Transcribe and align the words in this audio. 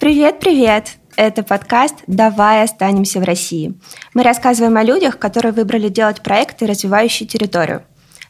Привет-привет! 0.00 0.92
Это 1.14 1.42
подкаст 1.42 1.96
«Давай 2.06 2.62
останемся 2.62 3.20
в 3.20 3.22
России». 3.22 3.74
Мы 4.14 4.22
рассказываем 4.22 4.78
о 4.78 4.82
людях, 4.82 5.18
которые 5.18 5.52
выбрали 5.52 5.90
делать 5.90 6.22
проекты, 6.22 6.66
развивающие 6.66 7.28
территорию. 7.28 7.82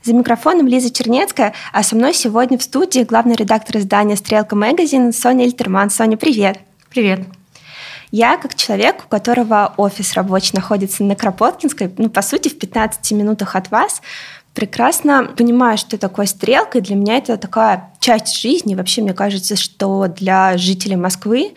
За 0.02 0.12
микрофоном 0.12 0.66
Лиза 0.66 0.92
Чернецкая, 0.92 1.54
а 1.72 1.84
со 1.84 1.94
мной 1.94 2.12
сегодня 2.12 2.58
в 2.58 2.64
студии 2.64 3.04
главный 3.04 3.36
редактор 3.36 3.76
издания 3.76 4.16
«Стрелка 4.16 4.56
Магазин» 4.56 5.12
Соня 5.12 5.44
Эльтерман. 5.44 5.90
Соня, 5.90 6.16
привет! 6.16 6.58
Привет! 6.88 7.20
Я, 8.10 8.36
как 8.36 8.56
человек, 8.56 9.04
у 9.04 9.08
которого 9.08 9.72
офис 9.76 10.14
рабочий 10.14 10.56
находится 10.56 11.04
на 11.04 11.14
Кропоткинской, 11.14 11.94
ну, 11.98 12.10
по 12.10 12.22
сути, 12.22 12.48
в 12.48 12.58
15 12.58 13.12
минутах 13.12 13.54
от 13.54 13.70
вас, 13.70 14.02
прекрасно 14.54 15.30
понимаю, 15.36 15.78
что 15.78 15.98
такое 15.98 16.26
стрелка, 16.26 16.78
и 16.78 16.80
для 16.80 16.96
меня 16.96 17.16
это 17.18 17.36
такая 17.36 17.92
часть 18.00 18.36
жизни. 18.36 18.74
Вообще, 18.74 19.02
мне 19.02 19.14
кажется, 19.14 19.56
что 19.56 20.06
для 20.08 20.56
жителей 20.58 20.96
Москвы 20.96 21.54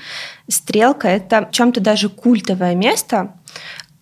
стрелка— 0.48 1.08
это 1.09 1.49
чем-то 1.52 1.82
даже 1.82 2.09
культовое 2.09 2.76
место, 2.76 3.34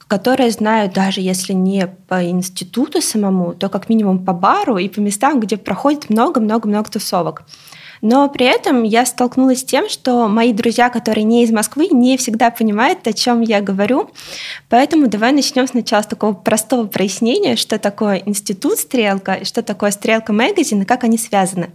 которое 0.07 0.51
знаю 0.51 0.91
даже 0.91 1.21
если 1.21 1.53
не 1.53 1.87
по 1.87 2.21
институту 2.21 3.01
самому, 3.01 3.53
то 3.53 3.69
как 3.69 3.87
минимум 3.87 4.25
по 4.25 4.33
бару 4.33 4.77
и 4.77 4.89
по 4.89 4.99
местам, 4.99 5.39
где 5.39 5.55
проходит 5.55 6.09
много-много-много 6.09 6.89
тусовок. 6.89 7.43
Но 8.01 8.27
при 8.29 8.47
этом 8.47 8.83
я 8.83 9.05
столкнулась 9.05 9.59
с 9.59 9.63
тем, 9.63 9.87
что 9.87 10.27
мои 10.27 10.53
друзья, 10.53 10.89
которые 10.89 11.23
не 11.23 11.43
из 11.43 11.51
Москвы, 11.51 11.87
не 11.91 12.17
всегда 12.17 12.49
понимают, 12.49 13.07
о 13.07 13.13
чем 13.13 13.41
я 13.41 13.61
говорю. 13.61 14.09
Поэтому 14.69 15.07
давай 15.07 15.31
начнем 15.31 15.67
сначала 15.67 16.01
с 16.01 16.07
такого 16.07 16.33
простого 16.33 16.87
прояснения, 16.87 17.55
что 17.55 17.77
такое 17.77 18.17
институт 18.25 18.79
стрелка, 18.79 19.45
что 19.45 19.61
такое 19.61 19.91
стрелка 19.91 20.33
магазин 20.33 20.81
и 20.81 20.85
как 20.85 21.03
они 21.03 21.17
связаны. 21.19 21.69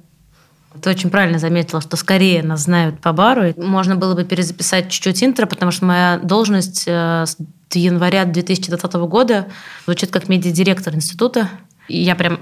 Ты 0.82 0.90
очень 0.90 1.10
правильно 1.10 1.38
заметила, 1.38 1.80
что 1.80 1.96
скорее 1.96 2.42
нас 2.42 2.62
знают 2.62 3.00
по 3.00 3.12
бару. 3.12 3.54
Можно 3.56 3.96
было 3.96 4.14
бы 4.14 4.24
перезаписать 4.24 4.90
чуть-чуть 4.90 5.22
интро, 5.22 5.46
потому 5.46 5.70
что 5.70 5.86
моя 5.86 6.18
должность 6.18 6.84
э, 6.86 7.24
с 7.24 7.36
января 7.72 8.24
2020 8.24 8.92
года 8.94 9.46
звучит 9.84 10.10
как 10.10 10.28
медиадиректор 10.28 10.94
института. 10.94 11.48
И 11.88 12.02
я 12.02 12.14
прям 12.14 12.40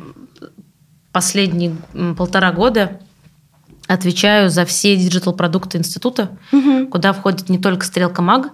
последние 1.12 1.76
полтора 2.16 2.50
года 2.50 3.00
отвечаю 3.86 4.50
за 4.50 4.64
все 4.64 4.96
диджитал-продукты 4.96 5.78
института, 5.78 6.30
угу. 6.52 6.86
куда 6.86 7.12
входит 7.12 7.48
не 7.48 7.58
только 7.58 7.84
Стрелка 7.84 8.22
Маг, 8.22 8.52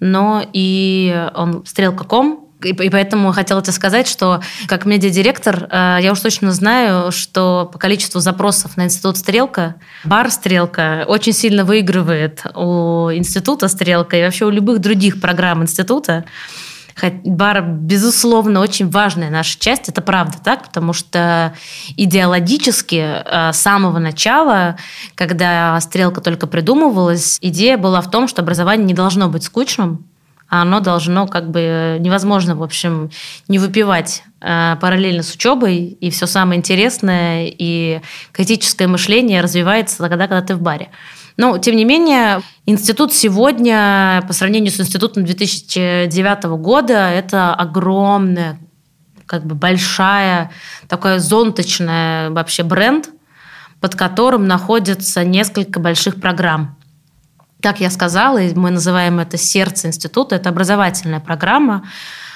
но 0.00 0.42
и 0.52 1.28
он 1.34 1.64
Стрелка.ком, 1.66 2.42
и 2.64 2.90
поэтому 2.90 3.32
хотела 3.32 3.60
тебе 3.60 3.72
сказать, 3.72 4.06
что 4.06 4.40
как 4.66 4.84
медиадиректор 4.84 5.68
э, 5.70 5.98
я 6.00 6.12
уж 6.12 6.20
точно 6.20 6.52
знаю, 6.52 7.10
что 7.10 7.68
по 7.72 7.78
количеству 7.78 8.20
запросов 8.20 8.76
на 8.76 8.84
институт 8.84 9.16
Стрелка, 9.16 9.76
бар 10.04 10.30
Стрелка 10.30 11.04
очень 11.08 11.32
сильно 11.32 11.64
выигрывает 11.64 12.44
у 12.54 13.10
института 13.12 13.68
Стрелка 13.68 14.16
и 14.16 14.22
вообще 14.22 14.44
у 14.44 14.50
любых 14.50 14.78
других 14.78 15.20
программ 15.20 15.62
института. 15.62 16.24
Бар, 17.24 17.62
безусловно, 17.62 18.60
очень 18.60 18.88
важная 18.90 19.30
наша 19.30 19.58
часть, 19.58 19.88
это 19.88 20.02
правда 20.02 20.38
так, 20.42 20.64
потому 20.64 20.92
что 20.92 21.54
идеологически 21.96 23.22
э, 23.24 23.52
с 23.52 23.56
самого 23.56 23.98
начала, 23.98 24.76
когда 25.14 25.80
стрелка 25.80 26.20
только 26.20 26.46
придумывалась, 26.46 27.38
идея 27.40 27.76
была 27.76 28.00
в 28.00 28.10
том, 28.10 28.28
что 28.28 28.42
образование 28.42 28.86
не 28.86 28.94
должно 28.94 29.28
быть 29.28 29.44
скучным, 29.44 30.04
а 30.52 30.62
оно 30.62 30.80
должно 30.80 31.26
как 31.26 31.50
бы 31.50 31.96
невозможно, 31.98 32.54
в 32.54 32.62
общем, 32.62 33.10
не 33.48 33.58
выпивать 33.58 34.22
э, 34.42 34.76
параллельно 34.80 35.22
с 35.22 35.34
учебой, 35.34 35.78
и 35.78 36.10
все 36.10 36.26
самое 36.26 36.58
интересное 36.58 37.46
и 37.46 38.02
критическое 38.32 38.86
мышление 38.86 39.40
развивается 39.40 39.96
тогда, 39.96 40.28
когда 40.28 40.42
ты 40.42 40.54
в 40.54 40.60
баре. 40.60 40.90
Но, 41.36 41.58
тем 41.58 41.76
не 41.76 41.84
менее, 41.84 42.42
институт 42.66 43.12
сегодня, 43.12 44.22
по 44.26 44.32
сравнению 44.32 44.70
с 44.70 44.80
институтом 44.80 45.24
2009 45.24 46.44
года, 46.60 47.08
это 47.08 47.54
огромная, 47.54 48.58
как 49.26 49.46
бы 49.46 49.54
большая, 49.54 50.50
такая 50.88 51.18
зонточная 51.18 52.30
вообще 52.30 52.62
бренд, 52.62 53.08
под 53.80 53.96
которым 53.96 54.46
находится 54.46 55.24
несколько 55.24 55.80
больших 55.80 56.20
программ. 56.20 56.76
Как 57.62 57.80
я 57.80 57.90
сказала, 57.90 58.40
мы 58.54 58.70
называем 58.70 59.20
это 59.20 59.38
сердце 59.38 59.88
института, 59.88 60.36
это 60.36 60.50
образовательная 60.50 61.20
программа. 61.20 61.88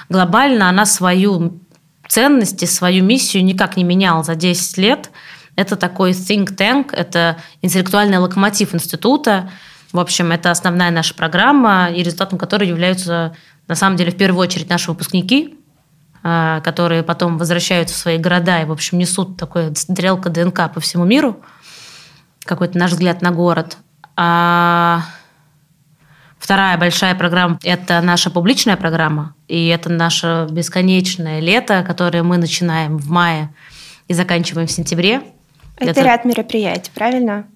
Глобально 0.09 0.69
она 0.69 0.87
свою 0.87 1.61
ценности, 2.09 2.65
свою 2.65 3.05
миссию 3.05 3.45
никак 3.45 3.77
не 3.77 3.85
меняла 3.85 4.23
за 4.23 4.37
10 4.37 4.79
лет– 4.79 5.11
это 5.57 5.77
такой 5.77 6.11
think 6.11 6.55
tank, 6.55 6.91
это 6.93 7.39
интеллектуальный 7.63 8.19
локомотив 8.19 8.75
института. 8.75 9.51
В 9.93 9.99
общем, 9.99 10.31
это 10.31 10.51
основная 10.51 10.91
наша 10.91 11.15
программа, 11.15 11.91
и 11.91 12.03
результатом 12.03 12.39
которой 12.39 12.69
являются, 12.69 13.35
на 13.67 13.75
самом 13.75 13.97
деле, 13.97 14.13
в 14.13 14.17
первую 14.17 14.43
очередь 14.43 14.69
наши 14.69 14.91
выпускники, 14.91 15.59
а, 16.23 16.61
которые 16.61 17.03
потом 17.03 17.39
возвращаются 17.39 17.95
в 17.95 17.99
свои 17.99 18.19
города 18.19 18.61
и, 18.61 18.67
в 18.67 18.73
общем, 18.73 18.99
несут 18.99 19.39
такое 19.39 19.75
стрелка 19.75 20.29
ДНК 20.29 20.71
по 20.73 20.81
всему 20.81 21.05
миру, 21.05 21.43
какой-то 22.45 22.79
наш 22.79 22.91
взгляд 22.91 23.23
на 23.23 23.31
город. 23.31 23.79
А 24.15 25.05
вторая 26.39 26.77
большая 26.77 27.15
программа– 27.15 27.59
это 27.63 28.03
наша 28.03 28.29
публичная 28.29 28.77
программа, 28.77 29.35
и 29.49 29.69
это 29.69 29.89
наше 29.89 30.49
бесконечное 30.51 31.41
лето, 31.41 31.83
которое 31.83 32.23
мы 32.23 32.37
начинаем 32.37 32.99
в 32.99 33.09
мае 33.09 33.55
и 34.07 34.13
заканчиваем 34.13 34.67
в 34.67 34.73
сентябре– 34.73 35.23
это, 35.77 35.91
это 35.91 36.03
ряд 36.03 36.25
мероприятий, 36.25 36.91
правильно? 36.95 37.47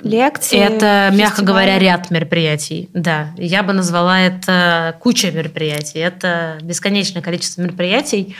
Лекции. 0.00 0.58
Это, 0.58 0.74
фестивали. 0.74 1.16
мягко 1.16 1.42
говоря, 1.42 1.78
ряд 1.78 2.10
мероприятий. 2.10 2.90
Да, 2.92 3.28
я 3.36 3.62
бы 3.62 3.72
назвала 3.72 4.20
это 4.20 4.96
куча 5.00 5.30
мероприятий. 5.30 5.98
Это 5.98 6.58
бесконечное 6.62 7.22
количество 7.22 7.62
мероприятий 7.62 8.36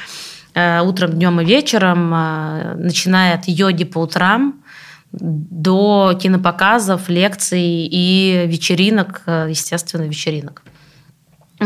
э, 0.55 0.81
утром, 0.83 1.13
днем 1.13 1.41
и 1.41 1.45
вечером, 1.45 2.13
э, 2.13 2.75
начиная 2.75 3.35
от 3.35 3.47
йоги 3.47 3.85
по 3.85 3.99
утрам 3.99 4.63
до 5.13 6.19
кинопоказов, 6.21 7.09
лекций 7.09 7.89
и 7.91 8.45
вечеринок, 8.47 9.23
э, 9.27 9.47
естественно, 9.51 10.03
вечеринок. 10.03 10.63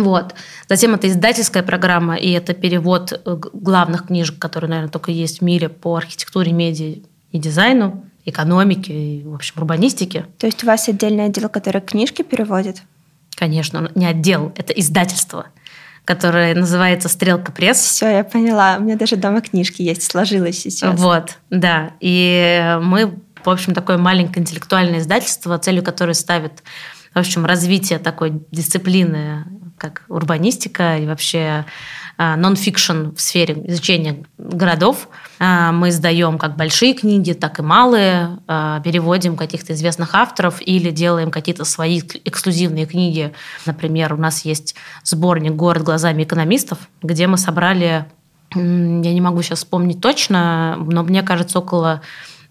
Вот. 0.03 0.34
Затем 0.69 0.94
это 0.94 1.09
издательская 1.09 1.62
программа, 1.62 2.16
и 2.16 2.31
это 2.31 2.54
перевод 2.54 3.12
э, 3.12 3.36
главных 3.53 4.06
книжек, 4.06 4.38
которые, 4.38 4.70
наверное, 4.70 4.91
только 4.91 5.10
есть 5.10 5.41
в 5.41 5.42
мире 5.42 5.69
по 5.69 5.97
архитектуре, 5.97 6.53
медиа 6.53 6.97
и 7.32 7.38
дизайну, 7.38 8.04
экономике 8.25 8.92
и, 8.92 9.25
в 9.25 9.34
общем, 9.34 9.54
урбанистике. 9.58 10.26
То 10.38 10.47
есть 10.47 10.62
у 10.64 10.66
вас 10.66 10.88
отдельное 10.88 11.26
отдел, 11.26 11.48
которое 11.48 11.81
книжки 11.81 12.22
переводит? 12.22 12.82
Конечно, 13.34 13.91
не 13.94 14.06
отдел, 14.06 14.53
это 14.56 14.72
издательство 14.72 15.47
которое 16.04 16.54
называется 16.54 17.06
«Стрелка 17.06 17.53
пресс». 17.53 17.82
Все, 17.82 18.08
я 18.08 18.25
поняла. 18.25 18.78
У 18.78 18.82
меня 18.82 18.97
даже 18.97 19.16
дома 19.16 19.42
книжки 19.42 19.82
есть, 19.82 20.04
сложилось 20.04 20.58
сейчас. 20.58 20.98
Вот, 20.98 21.37
да. 21.50 21.91
И 22.00 22.78
мы, 22.81 23.19
в 23.44 23.50
общем, 23.50 23.75
такое 23.75 23.98
маленькое 23.98 24.41
интеллектуальное 24.41 25.00
издательство, 25.00 25.58
целью 25.58 25.82
которой 25.84 26.14
ставит 26.14 26.62
в 27.14 27.19
общем, 27.19 27.44
развитие 27.44 27.98
такой 27.98 28.41
дисциплины 28.50 29.44
как 29.78 30.03
урбанистика 30.09 30.99
и 30.99 31.06
вообще 31.06 31.65
а, 32.21 32.37
нон-фикшн 32.37 33.15
в 33.15 33.21
сфере 33.21 33.55
изучения 33.69 34.25
городов. 34.39 35.09
А, 35.39 35.71
мы 35.71 35.91
издаем 35.91 36.37
как 36.37 36.56
большие 36.56 36.93
книги, 36.93 37.33
так 37.33 37.61
и 37.61 37.62
малые, 37.62 38.38
а, 38.49 38.81
переводим 38.81 39.37
каких-то 39.37 39.72
известных 39.72 40.17
авторов 40.17 40.61
или 40.61 40.91
делаем 40.91 41.31
какие-то 41.31 41.65
свои 41.65 42.00
эксклюзивные 42.25 42.87
книги. 42.87 43.33
Например, 43.67 44.15
у 44.15 44.17
нас 44.17 44.44
есть 44.44 44.75
сборник 45.05 45.53
«Город 45.53 45.84
глазами 45.84 46.25
экономистов», 46.25 46.78
где 47.03 47.28
мы 47.28 47.38
собрали, 47.38 48.06
я 48.55 48.61
не 48.61 49.21
могу 49.21 49.43
сейчас 49.43 49.61
вспомнить 49.61 50.00
точно, 50.00 50.77
но 50.77 51.05
мне 51.05 51.22
кажется, 51.22 51.61
около 51.61 52.03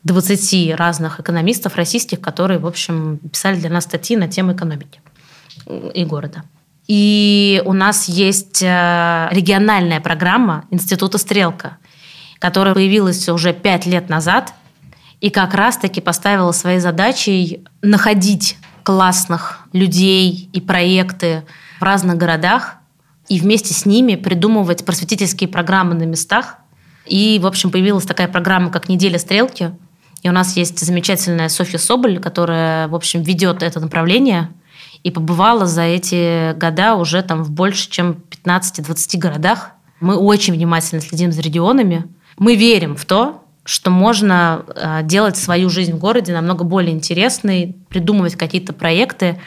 20 0.05 0.75
разных 0.75 1.19
экономистов 1.19 1.75
российских, 1.75 2.21
которые, 2.21 2.59
в 2.59 2.67
общем, 2.67 3.17
писали 3.17 3.59
для 3.59 3.69
нас 3.69 3.83
статьи 3.83 4.15
на 4.15 4.29
тему 4.29 4.53
экономики 4.53 5.01
и 5.93 6.05
города. 6.05 6.43
И 6.87 7.61
у 7.65 7.73
нас 7.73 8.07
есть 8.07 8.61
э, 8.63 9.27
региональная 9.31 9.99
программа 9.99 10.63
Института 10.71 11.17
«Стрелка», 11.17 11.77
которая 12.39 12.73
появилась 12.73 13.27
уже 13.27 13.53
пять 13.53 13.85
лет 13.85 14.09
назад 14.09 14.53
и 15.19 15.29
как 15.29 15.53
раз-таки 15.53 15.99
поставила 15.99 16.53
своей 16.53 16.79
задачей 16.79 17.65
находить 17.81 18.57
классных 18.83 19.59
людей 19.73 20.49
и 20.53 20.61
проекты 20.61 21.43
в 21.79 21.83
разных 21.83 22.15
городах 22.15 22.75
и 23.27 23.39
вместе 23.39 23.73
с 23.73 23.85
ними 23.85 24.15
придумывать 24.15 24.85
просветительские 24.85 25.49
программы 25.49 25.93
на 25.93 26.03
местах. 26.03 26.55
И, 27.05 27.37
в 27.41 27.47
общем, 27.47 27.69
появилась 27.69 28.05
такая 28.05 28.29
программа, 28.29 28.71
как 28.71 28.87
«Неделя 28.87 29.19
стрелки». 29.19 29.75
И 30.23 30.29
у 30.29 30.31
нас 30.31 30.55
есть 30.55 30.79
замечательная 30.79 31.49
Софья 31.49 31.77
Соболь, 31.79 32.19
которая, 32.19 32.87
в 32.87 32.95
общем, 32.95 33.23
ведет 33.23 33.61
это 33.61 33.81
направление– 33.81 34.49
и 35.03 35.11
побывала 35.11 35.65
за 35.65 35.83
эти 35.83 36.53
года 36.53 36.95
уже 36.95 37.21
там 37.21 37.43
в 37.43 37.51
больше, 37.51 37.89
чем 37.89 38.17
15-20 38.45 39.17
городах. 39.17 39.71
Мы 39.99 40.15
очень 40.15 40.53
внимательно 40.53 41.01
следим 41.01 41.31
за 41.31 41.41
регионами. 41.41 42.05
Мы 42.37 42.55
верим 42.55 42.95
в 42.95 43.05
то, 43.05 43.43
что 43.63 43.89
можно 43.89 44.63
э, 44.75 45.01
делать 45.03 45.35
свою 45.35 45.69
жизнь 45.69 45.93
в 45.93 45.97
городе 45.97 46.33
намного 46.33 46.63
более 46.63 46.93
интересной, 46.93 47.75
придумывать 47.89 48.35
какие-то 48.35 48.73
проекты. 48.73 49.39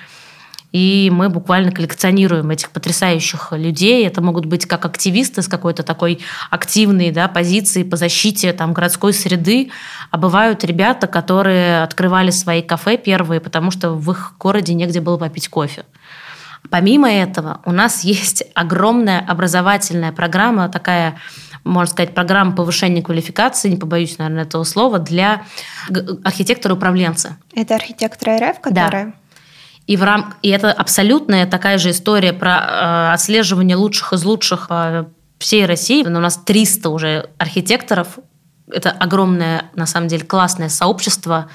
И 0.73 1.11
мы 1.13 1.29
буквально 1.29 1.73
коллекционируем 1.73 2.51
этих 2.51 2.71
потрясающих 2.71 3.53
людей. 3.53 4.07
Это 4.07 4.21
могут 4.23 4.47
быть 4.47 4.67
как 4.67 4.85
активисты 4.85 5.43
с 5.43 5.49
какой-то 5.49 5.83
такой 5.83 6.21
активной 6.51 7.11
да, 7.11 7.29
позиции 7.29 7.83
по 7.83 7.97
защите 7.97 8.53
там, 8.53 8.73
городской 8.73 9.13
среды, 9.13 9.71
а 10.11 10.17
бывают 10.17 10.65
ребята, 10.65 11.07
которые 11.07 11.83
открывали 11.83 12.31
свои 12.31 12.63
кафе 12.63 12.97
первые, 12.97 13.41
потому 13.41 13.71
что 13.71 13.91
в 13.91 14.11
их 14.13 14.35
городе 14.39 14.75
негде 14.75 15.01
было 15.01 15.17
попить 15.17 15.49
кофе. 15.49 15.85
Помимо 16.69 17.11
этого, 17.11 17.61
у 17.65 17.73
нас 17.73 18.05
есть 18.05 18.45
огромная 18.55 19.25
образовательная 19.27 20.13
программа, 20.13 20.69
такая 20.69 21.17
можно 21.63 21.93
сказать, 21.93 22.15
программа 22.15 22.53
повышения 22.53 23.03
квалификации, 23.03 23.69
не 23.69 23.77
побоюсь, 23.77 24.17
наверное, 24.17 24.45
этого 24.45 24.65
слова, 24.65 24.99
для 24.99 25.43
архитектора-управленца. 26.25 27.37
Это 27.55 27.75
архитектор 27.75 28.41
РФ, 28.41 28.61
которая... 28.61 29.05
Да. 29.05 29.13
И, 29.91 29.97
в 29.97 30.05
рам... 30.05 30.35
и 30.43 30.51
это 30.51 30.71
абсолютная 30.71 31.47
такая 31.47 31.77
же 31.77 31.91
история 31.91 32.33
про 32.33 33.11
э, 33.11 33.13
отслеживание 33.15 33.75
лучших 33.75 34.13
из 34.13 34.23
лучших 34.23 34.69
по 34.69 35.11
всей 35.41 35.67
России. 35.67 36.05
У 36.05 36.11
нас 36.11 36.37
300 36.37 36.89
уже 36.91 37.31
архитекторов. 37.39 38.21
Это 38.71 38.93
огромное, 38.93 39.65
на 39.75 39.87
самом 39.87 40.07
деле, 40.07 40.23
классное 40.25 40.69
сообщество 40.69 41.51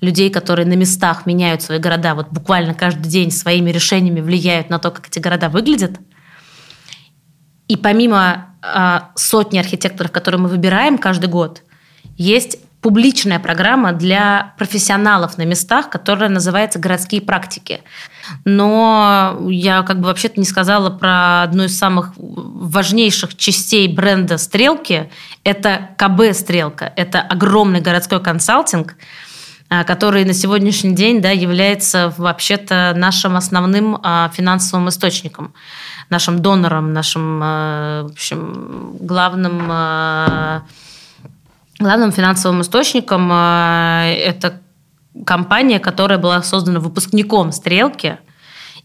людей, 0.00 0.30
которые 0.30 0.66
на 0.66 0.72
местах 0.72 1.26
меняют 1.26 1.62
свои 1.62 1.78
города, 1.78 2.16
вот 2.16 2.26
буквально 2.30 2.74
каждый 2.74 3.08
день 3.08 3.30
своими 3.30 3.70
решениями 3.70 4.20
влияют 4.20 4.68
на 4.68 4.80
то, 4.80 4.90
как 4.90 5.06
эти 5.06 5.20
города 5.20 5.48
выглядят. 5.48 5.92
И 7.68 7.76
помимо 7.76 8.48
э, 8.64 8.98
сотни 9.14 9.60
архитекторов, 9.60 10.10
которые 10.10 10.40
мы 10.40 10.48
выбираем 10.48 10.98
каждый 10.98 11.28
год, 11.28 11.62
есть 12.16 12.58
публичная 12.80 13.38
программа 13.38 13.92
для 13.92 14.54
профессионалов 14.58 15.38
на 15.38 15.42
местах, 15.42 15.90
которая 15.90 16.28
называется 16.28 16.78
«Городские 16.78 17.20
практики». 17.20 17.80
Но 18.44 19.38
я 19.48 19.82
как 19.82 20.00
бы 20.00 20.06
вообще-то 20.06 20.38
не 20.38 20.46
сказала 20.46 20.90
про 20.90 21.42
одну 21.42 21.64
из 21.64 21.76
самых 21.76 22.12
важнейших 22.16 23.36
частей 23.36 23.88
бренда 23.88 24.38
«Стрелки». 24.38 25.10
Это 25.42 25.90
КБ 25.96 26.34
«Стрелка». 26.34 26.92
Это 26.96 27.20
огромный 27.20 27.80
городской 27.80 28.22
консалтинг, 28.22 28.94
а, 29.68 29.82
который 29.82 30.24
на 30.24 30.32
сегодняшний 30.32 30.94
день 30.94 31.20
да, 31.20 31.30
является 31.30 32.14
вообще-то 32.16 32.92
нашим 32.96 33.36
основным 33.36 33.98
а, 34.02 34.30
финансовым 34.32 34.88
источником 34.88 35.54
нашим 36.08 36.40
донором, 36.40 36.92
нашим 36.92 37.42
э, 37.42 38.02
в 38.04 38.12
общем, 38.12 38.96
главным, 39.00 39.68
главным 41.78 42.12
финансовым 42.12 42.62
источником. 42.62 43.30
Э, 43.32 44.14
это 44.14 44.60
компания, 45.24 45.78
которая 45.78 46.18
была 46.18 46.42
создана 46.42 46.80
выпускником 46.80 47.52
«Стрелки», 47.52 48.18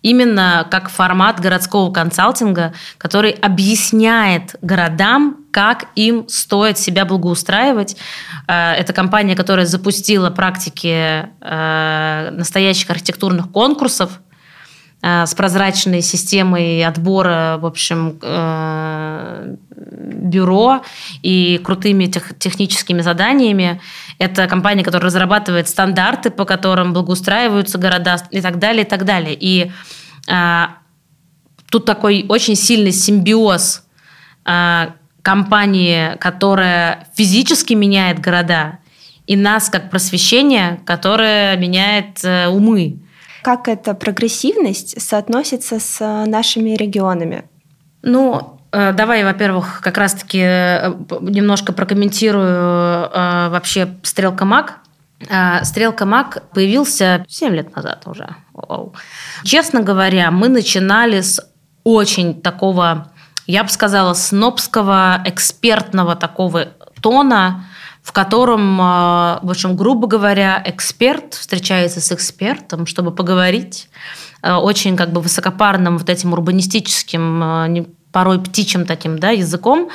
именно 0.02 0.68
как 0.72 0.90
формат 0.90 1.40
городского 1.40 1.92
консалтинга, 1.92 2.74
который 2.98 3.32
объясняет 3.32 4.56
городам, 4.62 5.38
как 5.52 5.88
им 5.96 6.28
стоит 6.28 6.80
себя 6.80 7.06
благоустраивать. 7.06 7.98
Это 8.48 8.94
компания, 8.94 9.36
которая 9.36 9.68
запустила 9.68 10.32
практики 10.32 11.28
настоящих 11.40 12.90
архитектурных 12.90 13.52
конкурсов, 13.52 14.22
Э, 14.31 14.31
с 15.04 15.34
прозрачной 15.34 16.02
системой 16.02 16.86
отбора, 16.86 17.58
в 17.60 17.66
общем, 17.66 18.20
э, 18.22 19.56
бюро 20.32 20.84
и 21.24 21.60
крутыми 21.64 22.06
тех, 22.06 22.38
техническими 22.38 23.02
заданиями. 23.02 23.82
Это 24.20 24.48
компания, 24.48 24.84
которая 24.84 25.08
разрабатывает 25.08 25.68
стандарты, 25.68 26.30
по 26.30 26.46
которым 26.46 26.94
благоустраиваются 26.94 27.78
города 27.78 28.18
и 28.30 28.42
так 28.42 28.60
далее, 28.60 28.84
и 28.84 28.88
так 28.88 29.06
далее. 29.06 29.36
И 29.40 29.72
а, 30.30 30.78
тут 31.70 31.86
такой 31.86 32.26
очень 32.30 32.56
сильный 32.56 32.92
симбиоз 32.92 33.84
а, 34.46 34.94
компании, 35.24 36.16
которая 36.18 37.08
физически 37.16 37.74
меняет 37.74 38.20
города, 38.20 38.80
и 39.28 39.36
нас 39.36 39.70
как 39.70 39.90
просвещение, 39.90 40.82
которое 40.86 41.56
меняет 41.58 42.24
умы. 42.50 43.00
Как 43.42 43.68
эта 43.68 43.94
прогрессивность 43.94 45.02
соотносится 45.02 45.80
с 45.80 46.00
э, 46.00 46.26
нашими 46.30 46.72
регионами? 46.72 47.46
Ну, 48.04 48.60
э, 48.72 48.94
Давай, 48.94 49.24
во-первых, 49.24 49.82
как 49.84 49.98
раз-таки 49.98 50.42
э, 50.42 50.94
немножко 51.22 51.74
прокомментирую 51.74 53.10
вообще 53.50 53.96
«Стрелка 54.04 54.46
Мак». 54.46 54.78
«Стрелка 55.64 56.06
Мак» 56.06 56.44
появился 56.52 57.26
7 57.28 57.54
лет 57.54 57.76
назад 57.76 58.04
уже. 58.08 58.36
Честно 59.44 59.82
говоря, 59.82 60.32
мы 60.32 60.50
начинали 60.50 61.22
с 61.22 61.40
очень 61.84 62.42
такого, 62.42 63.12
я 63.46 63.64
бы 63.64 63.70
сказала, 63.70 64.14
снобского, 64.14 65.22
экспертного 65.26 66.16
такого 66.16 66.70
тона, 67.02 67.66
в 68.02 68.14
котором, 68.14 68.80
а, 68.82 69.40
в 69.44 69.52
общем, 69.52 69.76
грубо 69.76 70.08
говоря, 70.08 70.62
эксперт 70.66 71.36
встречается 71.36 72.02
с 72.02 72.12
экспертом, 72.12 72.86
чтобы 72.86 73.12
поговорить 73.12 73.90
а, 74.42 74.60
очень 74.60 74.98
как 74.98 75.14
бы 75.14 75.22
высокопарным 75.22 75.98
вот 75.98 76.10
этим 76.10 76.34
урбанистическим 76.34 77.44
а, 77.44 77.68
порой 78.12 78.42
птичьим 78.42 78.86
таким 78.86 79.20
да, 79.20 79.30
языком 79.30 79.90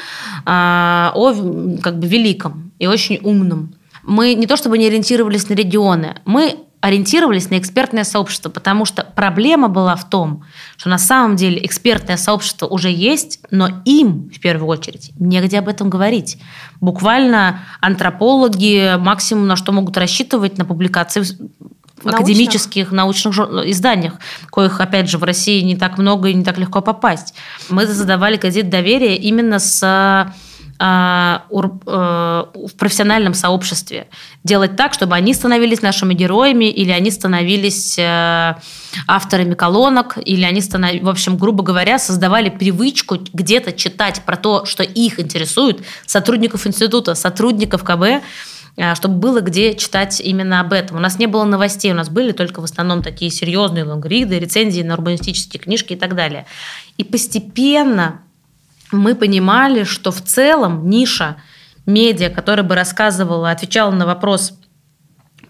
о 0.46 1.34
как 1.82 1.98
бы 1.98 2.06
великом 2.06 2.72
и 2.78 2.86
очень 2.86 3.18
умном. 3.22 3.74
Мы 4.04 4.34
не 4.34 4.46
то 4.46 4.56
чтобы 4.56 4.78
не 4.78 4.86
ориентировались 4.86 5.50
на 5.50 5.54
регионы, 5.54 6.16
мы 6.24 6.65
ориентировались 6.86 7.50
на 7.50 7.58
экспертное 7.58 8.04
сообщество, 8.04 8.48
потому 8.48 8.84
что 8.84 9.02
проблема 9.02 9.66
была 9.66 9.96
в 9.96 10.08
том, 10.08 10.44
что 10.76 10.88
на 10.88 10.98
самом 10.98 11.34
деле 11.34 11.64
экспертное 11.66 12.16
сообщество 12.16 12.68
уже 12.68 12.92
есть, 12.92 13.40
но 13.50 13.82
им, 13.84 14.30
в 14.30 14.38
первую 14.38 14.68
очередь, 14.68 15.10
негде 15.18 15.58
об 15.58 15.66
этом 15.66 15.90
говорить. 15.90 16.38
Буквально 16.80 17.58
антропологи 17.80 18.96
максимум 18.98 19.48
на 19.48 19.56
что 19.56 19.72
могут 19.72 19.96
рассчитывать 19.96 20.58
на 20.58 20.64
публикации 20.64 21.22
в 21.22 22.08
академических 22.08 22.92
научных 22.92 23.36
изданиях, 23.66 24.14
коих, 24.52 24.80
опять 24.80 25.10
же, 25.10 25.18
в 25.18 25.24
России 25.24 25.62
не 25.62 25.74
так 25.74 25.98
много 25.98 26.28
и 26.28 26.34
не 26.34 26.44
так 26.44 26.56
легко 26.56 26.82
попасть. 26.82 27.34
Мы 27.68 27.84
задавали 27.86 28.36
кредит 28.36 28.70
доверия 28.70 29.16
именно 29.16 29.58
с 29.58 29.82
а, 29.82 30.32
в 30.78 32.72
профессиональном 32.76 33.34
сообществе. 33.34 34.08
Делать 34.44 34.76
так, 34.76 34.92
чтобы 34.92 35.14
они 35.14 35.32
становились 35.32 35.80
нашими 35.80 36.12
героями, 36.12 36.66
или 36.66 36.90
они 36.90 37.10
становились 37.10 37.98
э, 37.98 38.54
авторами 39.06 39.54
колонок, 39.54 40.18
или 40.22 40.44
они, 40.44 40.60
становились, 40.60 41.02
в 41.02 41.08
общем, 41.08 41.38
грубо 41.38 41.62
говоря, 41.62 41.98
создавали 41.98 42.50
привычку 42.50 43.18
где-то 43.32 43.72
читать 43.72 44.22
про 44.26 44.36
то, 44.36 44.66
что 44.66 44.82
их 44.82 45.18
интересует, 45.18 45.80
сотрудников 46.04 46.66
института, 46.66 47.14
сотрудников 47.14 47.82
КБ, 47.82 48.22
э, 48.76 48.94
чтобы 48.94 49.14
было 49.14 49.40
где 49.40 49.74
читать 49.74 50.20
именно 50.20 50.60
об 50.60 50.74
этом. 50.74 50.98
У 50.98 51.00
нас 51.00 51.18
не 51.18 51.26
было 51.26 51.44
новостей, 51.44 51.90
у 51.92 51.96
нас 51.96 52.10
были 52.10 52.32
только 52.32 52.60
в 52.60 52.64
основном 52.64 53.02
такие 53.02 53.30
серьезные 53.30 53.84
лонгриды, 53.84 54.38
рецензии 54.38 54.82
на 54.82 54.94
урбанистические 54.94 55.60
книжки 55.60 55.94
и 55.94 55.96
так 55.96 56.14
далее. 56.14 56.44
И 56.98 57.04
постепенно 57.04 58.20
мы 58.92 59.14
понимали, 59.14 59.84
что 59.84 60.10
в 60.10 60.20
целом 60.22 60.88
ниша 60.88 61.36
медиа, 61.86 62.30
которая 62.30 62.66
бы 62.66 62.74
рассказывала, 62.74 63.50
отвечала 63.50 63.90
на 63.90 64.06
вопрос 64.06 64.58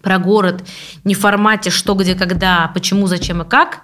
про 0.01 0.19
город 0.19 0.63
не 1.03 1.15
в 1.15 1.19
формате 1.19 1.69
что, 1.69 1.93
где, 1.95 2.15
когда, 2.15 2.71
почему, 2.73 3.07
зачем 3.07 3.41
и 3.41 3.45
как, 3.45 3.81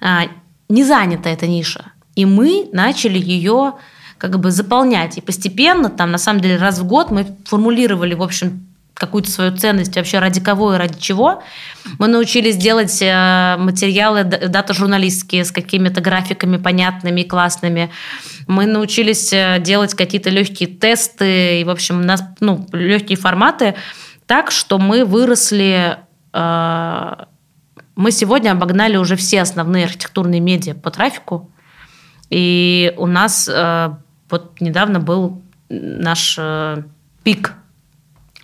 а, 0.00 0.22
не 0.68 0.84
занята 0.84 1.30
эта 1.30 1.46
ниша. 1.46 1.92
И 2.16 2.24
мы 2.24 2.68
начали 2.72 3.18
ее 3.18 3.74
как 4.18 4.38
бы 4.38 4.50
заполнять. 4.50 5.18
И 5.18 5.20
постепенно, 5.20 5.90
там, 5.90 6.10
на 6.10 6.18
самом 6.18 6.40
деле, 6.40 6.56
раз 6.56 6.78
в 6.78 6.84
год 6.86 7.10
мы 7.10 7.36
формулировали, 7.44 8.14
в 8.14 8.22
общем, 8.22 8.71
какую-то 8.94 9.30
свою 9.30 9.56
ценность 9.56 9.96
вообще 9.96 10.18
ради 10.18 10.40
кого 10.40 10.74
и 10.74 10.78
ради 10.78 10.98
чего. 10.98 11.42
Мы 11.98 12.08
научились 12.08 12.56
делать 12.56 13.00
э, 13.00 13.56
материалы 13.58 14.24
дата-журналистские 14.24 15.44
с 15.44 15.50
какими-то 15.50 16.00
графиками 16.00 16.56
понятными 16.56 17.22
и 17.22 17.28
классными. 17.28 17.90
Мы 18.46 18.66
научились 18.66 19.32
э, 19.32 19.58
делать 19.60 19.94
какие-то 19.94 20.30
легкие 20.30 20.68
тесты 20.68 21.60
и, 21.60 21.64
в 21.64 21.70
общем, 21.70 22.02
нас, 22.02 22.22
ну, 22.40 22.66
легкие 22.72 23.18
форматы 23.18 23.74
так, 24.26 24.50
что 24.50 24.78
мы 24.78 25.04
выросли 25.04 25.98
э, 26.32 27.14
мы 27.94 28.10
сегодня 28.10 28.52
обогнали 28.52 28.96
уже 28.96 29.16
все 29.16 29.42
основные 29.42 29.84
архитектурные 29.84 30.40
медиа 30.40 30.74
по 30.74 30.90
трафику. 30.90 31.50
И 32.30 32.94
у 32.96 33.06
нас 33.06 33.50
вот 34.30 34.60
недавно 34.62 34.98
был 34.98 35.42
наш 35.68 36.38
пик 37.22 37.52
Э, 37.52 37.61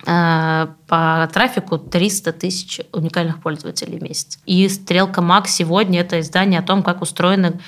по 0.05 1.29
трафику 1.33 1.77
300 1.77 2.31
тысяч 2.33 2.79
уникальных 2.93 3.41
пользователей 3.41 3.99
в 3.99 4.03
месяц. 4.03 4.39
И 4.45 4.67
«Стрелка 4.69 5.21
Мак» 5.21 5.47
сегодня– 5.47 5.99
это 6.01 6.19
издание 6.21 6.59
о 6.59 6.63
том, 6.63 6.83
как 6.83 7.01
устроены 7.01 7.59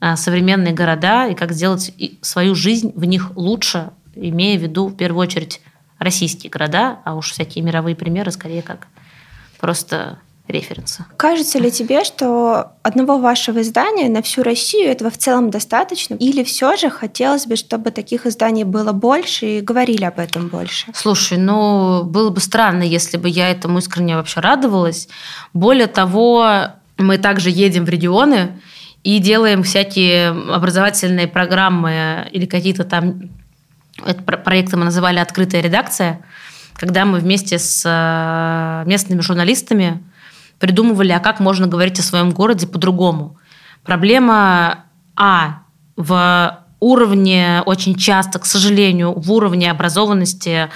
э, 0.00 0.16
современные 0.16 0.72
города 0.72 1.26
и 1.26 1.34
как 1.34 1.52
сделать 1.52 1.92
свою 2.22 2.54
жизнь 2.54 2.92
в 2.94 3.04
них 3.04 3.36
лучше, 3.36 3.90
имея 4.14 4.58
в 4.58 4.62
виду 4.62 4.86
в 4.86 4.96
первую 4.96 5.22
очередь 5.22 5.60
российские 5.98 6.50
города, 6.50 7.00
а 7.04 7.14
уж 7.14 7.32
всякие 7.32 7.62
мировые 7.62 7.94
примеры 7.96 8.30
скорее 8.30 8.62
как 8.62 8.86
просто 9.60 10.18
референсы. 10.48 11.04
Кажется 11.16 11.58
ли 11.58 11.70
тебе, 11.70 12.04
что 12.04 12.72
одного 12.82 13.18
вашего 13.18 13.60
издания 13.60 14.08
на 14.08 14.22
всю 14.22 14.42
Россию 14.42 14.90
этого 14.90 15.10
в 15.10 15.18
целом 15.18 15.50
достаточно? 15.50 16.14
Или 16.14 16.42
все 16.44 16.76
же 16.76 16.90
хотелось 16.90 17.46
бы, 17.46 17.56
чтобы 17.56 17.90
таких 17.90 18.26
изданий 18.26 18.64
было 18.64 18.92
больше 18.92 19.58
и 19.58 19.60
говорили 19.60 20.04
об 20.04 20.18
этом 20.18 20.48
больше? 20.48 20.86
Слушай, 20.94 21.38
ну, 21.38 22.02
было 22.04 22.30
бы 22.30 22.40
странно, 22.40 22.82
если 22.82 23.16
бы 23.16 23.28
я 23.28 23.50
этому 23.50 23.78
искренне 23.78 24.16
вообще 24.16 24.40
радовалась. 24.40 25.08
Более 25.52 25.86
того, 25.86 26.68
мы 26.96 27.18
также 27.18 27.50
едем 27.50 27.84
в 27.84 27.88
регионы 27.88 28.60
и 29.04 29.18
делаем 29.18 29.62
всякие 29.62 30.30
образовательные 30.30 31.28
программы 31.28 32.28
или 32.32 32.46
какие-то 32.46 32.84
там... 32.84 33.30
Проекты 34.44 34.76
мы 34.76 34.84
называли 34.84 35.18
«Открытая 35.18 35.60
редакция», 35.60 36.20
когда 36.74 37.04
мы 37.04 37.18
вместе 37.18 37.58
с 37.58 37.82
э, 37.84 38.88
местными 38.88 39.20
журналистами 39.20 40.00
придумывали, 40.58 41.12
а 41.12 41.20
как 41.20 41.40
можно 41.40 41.66
говорить 41.66 41.98
о 41.98 42.02
своем 42.02 42.30
городе 42.30 42.66
по-другому. 42.66 43.36
Проблема, 43.84 44.84
а, 45.16 45.60
в 45.96 46.58
уровне 46.80 47.62
очень 47.66 47.96
часто, 47.96 48.38
к 48.38 48.46
сожалению, 48.46 49.12
в 49.12 49.32
уровне 49.32 49.70
образованности 49.70 50.70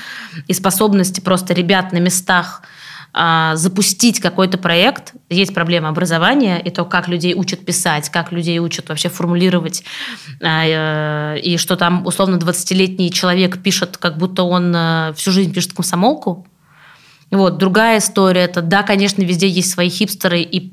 и 0.46 0.52
способности 0.52 1.20
просто 1.20 1.54
ребят 1.54 1.92
на 1.92 1.98
местах 1.98 2.62
а, 3.14 3.56
запустить 3.56 4.20
какой-то 4.20 4.56
проект, 4.56 5.12
есть 5.28 5.52
проблема 5.52 5.90
образования 5.90 6.58
и 6.58 6.70
то, 6.70 6.86
как 6.86 7.08
людей 7.08 7.34
учат 7.34 7.64
писать, 7.64 8.08
как 8.08 8.32
людей 8.32 8.58
учат 8.58 8.88
вообще 8.88 9.10
формулировать, 9.10 9.84
а, 10.40 11.34
э, 11.36 11.40
и 11.40 11.58
что 11.58 11.76
там 11.76 12.06
условно 12.06 12.36
20-летний 12.36 13.12
человек 13.12 13.62
пишет, 13.62 13.98
как 13.98 14.16
будто 14.16 14.44
он 14.44 14.74
э, 14.74 15.12
всю 15.14 15.30
жизнь 15.30 15.52
пишет 15.52 15.74
комсомолку, 15.74 16.46
вот. 17.36 17.58
Другая 17.58 17.98
история– 17.98 18.42
это, 18.42 18.62
да, 18.62 18.82
конечно, 18.82 19.22
везде 19.22 19.48
есть 19.48 19.70
свои 19.70 19.88
хипстеры, 19.88 20.40
и 20.40 20.72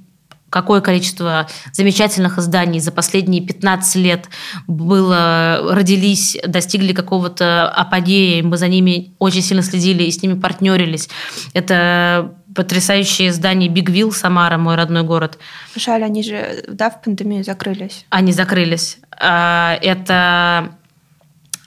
какое 0.50 0.82
количество 0.82 1.48
замечательных 1.72 2.38
изданий 2.38 2.80
за 2.80 2.92
последние 2.92 3.46
15 3.46 3.96
лет 3.98 4.30
было, 4.68 5.60
родились, 5.72 6.38
достигли 6.46 6.94
какого-то 6.94 7.70
апогея, 7.70 8.44
мы 8.44 8.58
за 8.58 8.68
ними 8.68 9.14
очень 9.20 9.42
сильно 9.42 9.64
следили 9.64 10.04
и 10.04 10.12
с 10.12 10.22
ними 10.22 10.40
партнерились. 10.40 11.10
Это 11.54 12.34
потрясающие 12.56 13.30
издания 13.30 13.68
Big 13.68 13.86
Wheel, 13.86 14.12
Самара, 14.12 14.58
мой 14.58 14.76
родной 14.76 15.04
город. 15.04 15.38
Жаль, 15.76 16.04
они 16.04 16.24
же, 16.24 16.64
да, 16.68 16.90
в 16.90 17.02
пандемию 17.02 17.44
закрылись. 17.44 18.06
Они 18.10 18.32
закрылись. 18.32 18.98
А, 19.12 19.78
это 19.82 20.72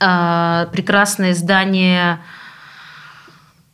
а, 0.00 0.66
прекрасное 0.72 1.32
издание 1.32 2.18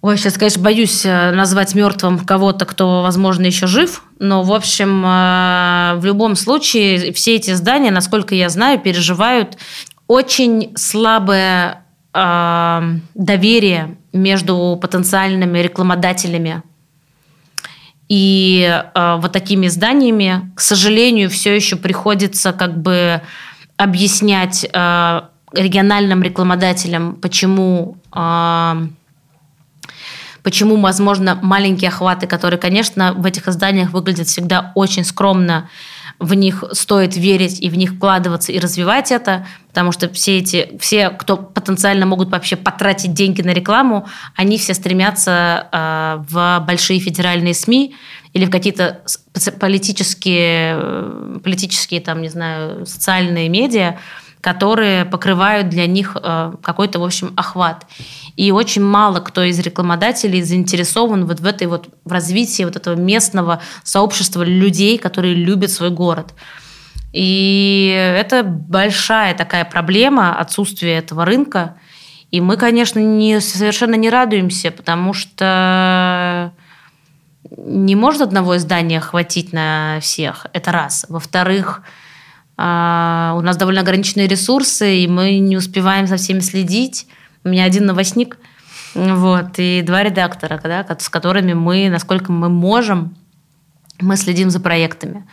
Ой, 0.01 0.17
сейчас, 0.17 0.39
конечно, 0.39 0.63
боюсь 0.63 1.05
э, 1.05 1.33
назвать 1.33 1.75
мертвым 1.75 2.21
кого-то, 2.21 2.65
кто, 2.67 3.03
возможно, 3.03 3.47
еще 3.47 3.67
жив. 3.67 4.05
Но, 4.21 4.45
в 4.45 4.53
общем, 4.53 5.05
э, 5.05 5.95
в 5.97 6.05
любом 6.05 6.37
случае, 6.37 7.13
все 7.13 7.35
эти 7.35 7.53
здания, 7.53 7.91
насколько 7.91 8.33
я 8.37 8.49
знаю, 8.49 8.79
переживают 8.79 9.59
очень 10.07 10.73
слабое 10.77 11.85
э, 12.15 12.83
доверие 13.17 13.97
между 14.13 14.79
потенциальными 14.81 15.59
рекламодателями 15.59 16.63
и 18.09 18.83
вот 18.95 19.33
такими 19.33 19.69
зданиями, 19.69 20.51
к 20.55 20.61
сожалению, 20.61 21.29
все 21.29 21.55
еще 21.55 21.77
приходится 21.77 22.55
как 22.55 22.81
бы 22.81 23.21
объяснять 23.77 24.65
региональным 24.65 26.23
рекламодателям, 26.23 27.17
почему 27.17 27.99
Почему, 30.49 30.81
возможно, 30.81 31.39
маленькие 31.43 31.89
охваты, 31.89 32.27
которые, 32.27 32.59
конечно, 32.59 33.13
в 33.13 33.27
этих 33.27 33.49
изданиях 33.49 33.91
выглядят 33.91 34.29
всегда 34.29 34.73
очень 34.75 35.05
скромно, 35.05 35.69
в 36.19 36.33
них 36.33 36.65
стоит 36.73 37.19
верить 37.19 37.61
и 37.61 37.69
в 37.69 37.77
них 37.77 37.93
вкладываться 37.93 38.51
и 38.51 38.59
развивать 38.59 39.13
это, 39.13 39.47
потому 39.69 39.93
что 39.93 40.09
все 40.09 40.39
эти, 40.39 40.75
все, 40.81 41.11
кто 41.11 41.37
потенциально 41.37 42.07
могут 42.07 42.31
вообще 42.31 42.57
потратить 42.57 43.13
деньги 43.13 43.43
на 43.43 43.51
рекламу, 43.51 44.09
они 44.37 44.57
все 44.57 44.73
стремятся 44.73 45.69
э, 45.71 46.25
в 46.27 46.65
большие 46.67 46.99
федеральные 46.99 47.53
СМИ 47.53 47.95
или 48.33 48.47
в 48.47 48.51
какие-то 48.51 49.03
политические, 49.61 50.79
э, 50.81 51.39
политические 51.45 52.01
там, 52.01 52.23
не 52.23 52.31
знаю, 52.31 52.87
социальные 52.87 53.51
медиа, 53.51 53.99
которые 54.41 55.05
покрывают 55.05 55.69
для 55.69 55.87
них 55.87 56.17
э, 56.21 56.53
какой-то, 56.63 56.99
в 57.01 57.05
общем, 57.05 57.33
охват. 57.37 57.87
И 58.37 58.53
очень 58.53 58.83
мало 58.83 59.21
кто 59.21 59.43
из 59.43 59.59
рекламодателей 59.59 60.43
заинтересован 60.43 61.27
вот 61.27 61.41
в 61.41 61.47
этой 61.47 61.67
вот 61.67 61.89
в 62.05 62.13
развитии 62.13 62.63
вот 62.63 62.77
этого 62.77 62.95
местного 62.95 63.61
сообщества 63.83 64.43
людей, 64.43 64.99
которые 64.99 65.35
любят 65.35 65.71
свой 65.71 65.91
город. 65.91 66.35
И 67.13 67.93
это 68.19 68.45
большая 68.45 69.35
такая 69.35 69.65
проблема 69.65 70.39
отсутствия 70.39 70.99
этого 70.99 71.25
рынка. 71.25 71.77
И 72.31 72.41
мы, 72.41 72.57
конечно, 72.57 72.99
не, 72.99 73.41
совершенно 73.41 73.95
не 73.95 74.11
радуемся, 74.11 74.71
потому 74.71 75.15
что 75.15 76.53
не 77.57 77.97
может 77.97 78.21
одного 78.21 78.57
издания 78.57 79.01
хватить 79.01 79.53
на 79.53 79.99
всех. 80.01 80.47
Это 80.53 80.71
раз. 80.71 81.07
Во-вторых, 81.09 81.83
а, 82.59 83.35
у 83.39 83.41
нас 83.41 83.57
довольно 83.57 83.81
ограниченные 83.81 84.27
ресурсы, 84.27 84.99
и 84.99 85.09
мы 85.09 85.39
не 85.39 85.57
успеваем 85.57 86.07
за 86.07 86.17
всеми 86.17 86.41
следить. 86.41 87.07
У 87.45 87.49
меня 87.49 87.65
один 87.65 87.87
новостник, 87.87 88.37
вот, 88.95 89.59
и 89.59 89.83
два 89.83 90.03
редактора, 90.03 90.61
да, 90.63 90.85
с 90.99 91.09
которыми 91.09 91.53
мы, 91.53 91.89
насколько 91.89 92.33
мы 92.33 92.49
можем, 92.49 93.17
мы 94.01 94.17
следим 94.17 94.51
за 94.51 94.61
проектами. 94.61 95.25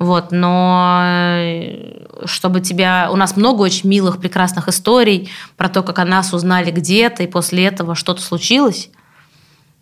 Вот, 0.00 0.32
но 0.32 1.00
э, 1.04 2.06
чтобы 2.24 2.60
тебя... 2.60 3.08
У 3.12 3.16
нас 3.16 3.36
много 3.36 3.62
очень 3.62 3.88
милых, 3.88 4.18
прекрасных 4.18 4.66
историй 4.66 5.30
про 5.56 5.68
то, 5.68 5.82
как 5.82 6.00
о 6.00 6.04
нас 6.04 6.34
узнали 6.34 6.72
где-то, 6.72 7.22
и 7.22 7.28
после 7.28 7.66
этого 7.66 7.94
что-то 7.94 8.20
случилось. 8.20 8.90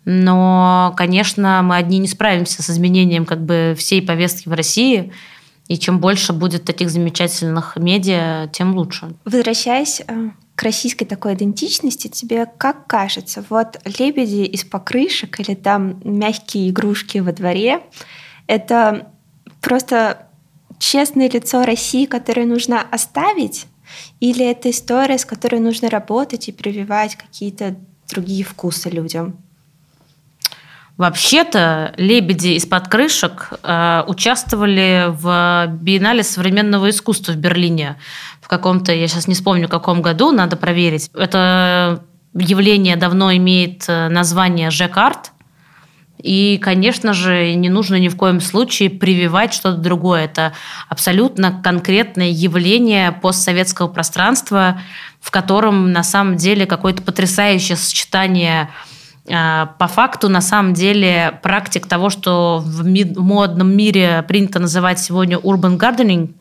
Но, 0.05 0.93
конечно, 0.95 1.61
мы 1.63 1.77
одни 1.77 1.97
не 1.97 2.07
справимся 2.07 2.61
с 2.61 2.69
изменением 2.69 3.25
как 3.25 3.43
бы 3.43 3.75
всей 3.77 4.01
повестки 4.01 4.49
в 4.49 4.53
России. 4.53 5.11
И 5.67 5.77
чем 5.77 5.99
больше 5.99 6.33
будет 6.33 6.65
таких 6.65 6.89
замечательных 6.89 7.77
медиа, 7.77 8.49
тем 8.51 8.75
лучше. 8.75 9.13
Возвращаясь 9.23 10.01
э, 10.05 10.29
к 10.55 10.63
российской 10.63 11.05
такой 11.05 11.35
идентичности, 11.35 12.09
тебе 12.09 12.45
как 12.45 12.87
кажется, 12.87 13.43
вот 13.49 13.79
лебеди 13.85 14.43
из 14.43 14.65
покрышек 14.65 15.39
или 15.39 15.55
там 15.55 16.01
мягкие 16.03 16.69
игрушки 16.69 17.19
во 17.19 17.31
дворе, 17.31 17.81
это 18.47 19.11
просто 19.61 20.27
честное 20.79 21.29
лицо 21.29 21.63
России, 21.63 22.05
которое 22.05 22.45
нужно 22.45 22.81
оставить, 22.81 23.67
или 24.19 24.45
это 24.45 24.69
история, 24.69 25.17
с 25.17 25.25
которой 25.25 25.59
нужно 25.59 25.89
работать 25.89 26.49
и 26.49 26.51
прививать 26.51 27.15
какие-то 27.15 27.75
другие 28.09 28.43
вкусы 28.43 28.89
людям? 28.89 29.37
Вообще-то 30.97 31.93
лебеди 31.97 32.49
из-под 32.49 32.87
крышек 32.87 33.53
э, 33.63 34.03
участвовали 34.07 35.05
в 35.09 35.67
биеннале 35.81 36.21
современного 36.23 36.91
искусства 36.91 37.31
в 37.31 37.37
Берлине 37.37 37.97
в 38.41 38.47
каком-то, 38.47 38.93
я 38.93 39.07
сейчас 39.07 39.27
не 39.27 39.33
вспомню, 39.33 39.67
каком 39.67 40.03
году, 40.03 40.31
надо 40.31 40.55
проверить. 40.55 41.09
Это 41.15 42.03
явление 42.35 42.95
давно 42.95 43.33
имеет 43.35 43.85
э, 43.87 44.09
название 44.09 44.69
«Жек-арт», 44.69 45.31
и, 46.23 46.57
конечно 46.57 47.11
же, 47.11 47.53
не 47.53 47.69
нужно 47.69 47.99
ни 47.99 48.07
в 48.07 48.15
коем 48.15 48.39
случае 48.39 48.89
прививать 48.89 49.53
что-то 49.53 49.77
другое. 49.77 50.23
Это 50.23 50.53
абсолютно 50.87 51.61
конкретное 51.61 52.29
явление 52.29 53.11
постсоветского 53.11 53.89
пространства, 53.89 54.79
в 55.19 55.31
котором 55.31 55.91
на 55.91 56.01
самом 56.01 56.37
деле 56.37 56.65
какое-то 56.65 57.01
потрясающее 57.01 57.75
сочетание 57.75 58.69
по 59.25 59.87
факту, 59.87 60.27
на 60.27 60.41
самом 60.41 60.73
деле, 60.73 61.39
практик 61.43 61.87
того, 61.87 62.09
что 62.09 62.61
в 62.65 62.83
модном 62.85 63.75
мире 63.75 64.23
принято 64.27 64.59
называть 64.59 64.99
сегодня 64.99 65.37
urban 65.37 65.77
gardening, 65.77 66.33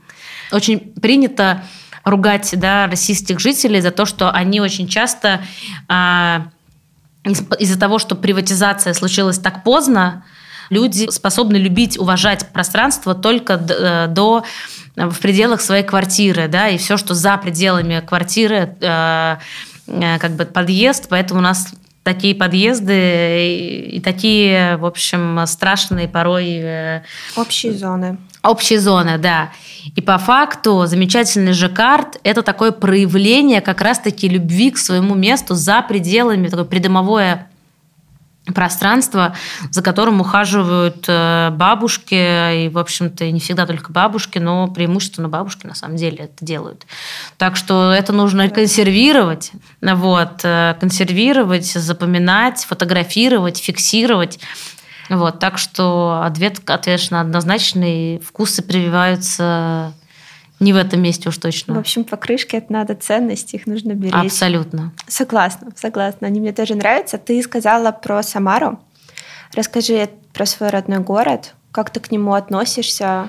очень 0.50 0.80
принято 0.80 1.62
ругать 2.04 2.52
да, 2.58 2.86
российских 2.86 3.38
жителей 3.38 3.80
за 3.80 3.90
то, 3.92 4.04
что 4.04 4.30
они 4.30 4.60
очень 4.60 4.88
часто 4.88 5.42
а, 5.88 6.48
из-за 7.24 7.78
того, 7.78 7.98
что 7.98 8.16
приватизация 8.16 8.94
случилась 8.94 9.38
так 9.38 9.62
поздно, 9.62 10.24
люди 10.70 11.08
способны 11.10 11.56
любить, 11.56 11.98
уважать 11.98 12.48
пространство 12.52 13.14
только 13.14 13.54
э, 13.54 14.06
до 14.08 14.44
в 14.96 15.18
пределах 15.20 15.60
своей 15.60 15.84
квартиры, 15.84 16.48
да, 16.48 16.68
и 16.68 16.78
все, 16.78 16.96
что 16.96 17.14
за 17.14 17.36
пределами 17.38 18.02
квартиры, 18.06 18.76
э, 18.80 19.36
э, 19.86 20.18
как 20.18 20.32
бы 20.32 20.44
подъезд, 20.44 21.06
поэтому 21.08 21.40
у 21.40 21.42
нас 21.42 21.72
такие 22.02 22.34
подъезды 22.34 23.86
и, 23.92 24.00
такие, 24.00 24.76
в 24.76 24.86
общем, 24.86 25.46
страшные 25.46 26.08
порой... 26.08 27.02
Общие 27.36 27.72
зоны. 27.72 28.18
Общие 28.42 28.80
зоны, 28.80 29.18
да. 29.18 29.52
И 29.94 30.00
по 30.00 30.18
факту 30.18 30.86
замечательный 30.86 31.52
Жаккард– 31.52 32.18
это 32.24 32.42
такое 32.42 32.72
проявление 32.72 33.60
как 33.60 33.80
раз-таки 33.80 34.28
любви 34.28 34.72
к 34.72 34.78
своему 34.78 35.14
месту 35.14 35.54
за 35.54 35.82
пределами, 35.82 36.48
такое 36.48 36.64
придомовое 36.64 37.48
пространство, 38.52 39.34
за 39.70 39.82
которым 39.82 40.20
ухаживают 40.20 41.04
э, 41.08 41.50
бабушки, 41.50 42.64
и, 42.64 42.68
в 42.68 42.78
общем-то, 42.78 43.30
не 43.30 43.40
всегда 43.40 43.66
только 43.66 43.92
бабушки, 43.92 44.38
но 44.38 44.68
преимущественно 44.68 45.28
бабушки 45.28 45.66
на 45.66 45.74
самом 45.74 45.96
деле 45.96 46.24
это 46.24 46.44
делают. 46.44 46.86
Так 47.38 47.56
что 47.56 47.92
это 47.92 48.12
нужно 48.12 48.48
консервировать, 48.48 49.52
вот, 49.80 50.40
э, 50.44 50.74
консервировать, 50.80 51.66
запоминать, 51.66 52.64
фотографировать, 52.64 53.58
фиксировать. 53.58 54.38
Вот, 55.08 55.38
так 55.38 55.58
что 55.58 56.22
ответ, 56.24 56.60
конечно, 56.64 57.20
однозначный. 57.20 58.18
Вкусы 58.20 58.62
прививаются 58.62 59.92
не 60.62 60.72
в 60.72 60.76
этом 60.76 61.02
месте 61.02 61.28
уж 61.28 61.36
точно. 61.38 61.74
В 61.74 61.78
общем, 61.78 62.04
покрышки 62.04 62.56
это 62.56 62.72
надо 62.72 62.94
ценности, 62.94 63.56
их 63.56 63.66
нужно 63.66 63.92
беречь. 63.94 64.14
Абсолютно. 64.14 64.92
Согласна, 65.08 65.72
согласна. 65.76 66.28
Они 66.28 66.40
мне 66.40 66.52
тоже 66.52 66.74
нравятся. 66.74 67.18
Ты 67.18 67.42
сказала 67.42 67.90
про 67.92 68.22
Самару. 68.22 68.80
Расскажи 69.54 70.08
про 70.32 70.46
свой 70.46 70.70
родной 70.70 71.00
город. 71.00 71.54
Как 71.72 71.90
ты 71.90 72.00
к 72.00 72.10
нему 72.10 72.34
относишься? 72.34 73.28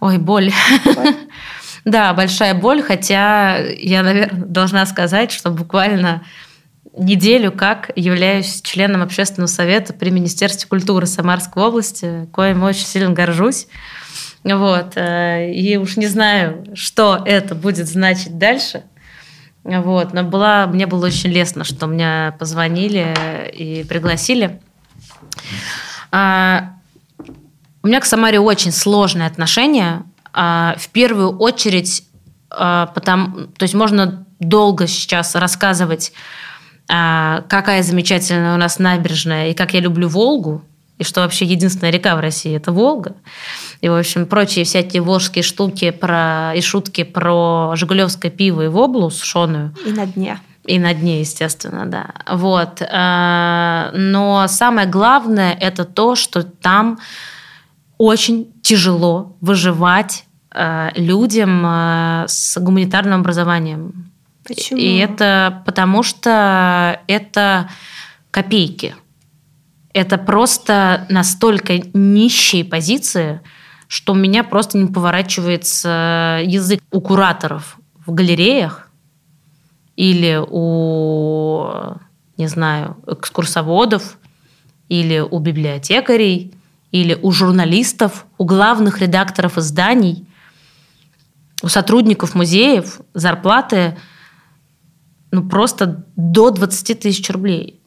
Ой, 0.00 0.18
боль. 0.18 0.50
боль. 0.94 1.14
Да, 1.84 2.14
большая 2.14 2.54
боль, 2.54 2.82
хотя 2.82 3.58
я, 3.58 4.02
наверное, 4.02 4.42
должна 4.42 4.86
сказать, 4.86 5.30
что 5.30 5.50
буквально 5.50 6.22
неделю 6.96 7.52
как 7.52 7.90
являюсь 7.94 8.62
членом 8.62 9.02
общественного 9.02 9.48
совета 9.48 9.92
при 9.92 10.08
Министерстве 10.08 10.66
культуры 10.66 11.04
Самарской 11.04 11.62
области, 11.62 12.26
коим 12.32 12.62
очень 12.62 12.86
сильно 12.86 13.10
горжусь. 13.10 13.66
Вот. 14.44 14.92
Э, 14.96 15.50
и 15.50 15.76
уж 15.76 15.96
не 15.96 16.06
знаю, 16.06 16.66
что 16.74 17.22
это 17.24 17.54
будет 17.54 17.88
значить 17.88 18.38
дальше. 18.38 18.84
Вот. 19.64 20.12
Но 20.12 20.22
была, 20.22 20.66
мне 20.66 20.86
было 20.86 21.06
очень 21.06 21.30
лестно, 21.30 21.64
что 21.64 21.86
меня 21.86 22.36
позвонили 22.38 23.14
и 23.52 23.84
пригласили. 23.84 24.60
А, 26.12 26.74
у 27.82 27.86
меня 27.86 28.00
к 28.00 28.04
Самаре 28.04 28.38
очень 28.38 28.72
сложное 28.72 29.26
отношение. 29.26 30.02
А, 30.34 30.76
в 30.78 30.88
первую 30.90 31.38
очередь, 31.38 32.04
а, 32.50 32.86
потому, 32.86 33.46
то 33.46 33.62
есть 33.62 33.74
можно 33.74 34.26
долго 34.38 34.86
сейчас 34.86 35.34
рассказывать, 35.34 36.12
какая 36.86 37.82
замечательная 37.82 38.54
у 38.54 38.58
нас 38.58 38.78
набережная 38.78 39.48
и 39.48 39.54
как 39.54 39.72
я 39.72 39.80
люблю 39.80 40.06
Волгу 40.06 40.62
и 40.98 41.04
что 41.04 41.22
вообще 41.22 41.44
единственная 41.44 41.90
река 41.90 42.14
в 42.14 42.20
России– 42.20 42.54
это 42.56 42.70
Волга. 42.70 43.16
И, 43.80 43.88
в 43.88 43.98
общем, 43.98 44.26
прочие 44.26 44.64
всякие 44.64 45.02
волжские 45.02 45.42
штуки 45.42 45.90
про, 45.90 46.52
и 46.54 46.60
шутки 46.60 47.02
про 47.02 47.72
жигулевское 47.74 48.30
пиво 48.30 48.62
и 48.62 48.68
воблу 48.68 49.10
сушеную. 49.10 49.74
И 49.84 49.92
на 49.92 50.06
дне. 50.06 50.38
И 50.64 50.78
на 50.78 50.94
дне, 50.94 51.20
естественно, 51.20 51.84
да. 51.86 52.10
Вот. 52.30 52.80
Э, 52.80 53.90
но 53.92 54.46
самое 54.48 54.86
главное– 54.86 55.52
это 55.60 55.84
то, 55.84 56.14
что 56.14 56.42
там 56.44 56.98
очень 57.98 58.52
тяжело 58.62 59.36
выживать 59.40 60.24
э, 60.54 60.90
людям 60.94 61.64
э, 61.66 62.24
с 62.28 62.58
гуманитарным 62.60 63.20
образованием. 63.20 64.12
Почему? 64.46 64.78
И 64.78 64.96
это 64.96 65.62
потому 65.66 66.04
что 66.04 67.00
это 67.08 67.68
копейки– 68.30 68.94
это 69.94 70.18
просто 70.18 71.06
настолько 71.08 71.78
нищие 71.94 72.64
позиции, 72.64 73.40
что 73.86 74.12
у 74.12 74.16
меня 74.16 74.42
просто 74.42 74.76
не 74.76 74.92
поворачивается 74.92 76.42
язык. 76.44 76.82
У 76.90 77.00
кураторов 77.00 77.78
в 78.04 78.12
галереях 78.12 78.90
или 79.96 80.36
у, 80.36 81.96
не 82.36 82.48
знаю, 82.48 82.96
экскурсоводов, 83.06 84.18
или 84.88 85.20
у 85.20 85.38
библиотекарей, 85.38 86.52
или 86.90 87.16
у 87.22 87.30
журналистов, 87.30 88.26
у 88.36 88.44
главных 88.44 89.00
редакторов 89.00 89.58
изданий, 89.58 90.26
у 91.62 91.68
сотрудников 91.68 92.34
музеев 92.34 93.00
зарплаты 93.14 93.96
ну, 95.30 95.48
просто 95.48 96.04
до 96.16 96.50
20 96.50 96.98
тысяч 96.98 97.30
рублей 97.30 97.80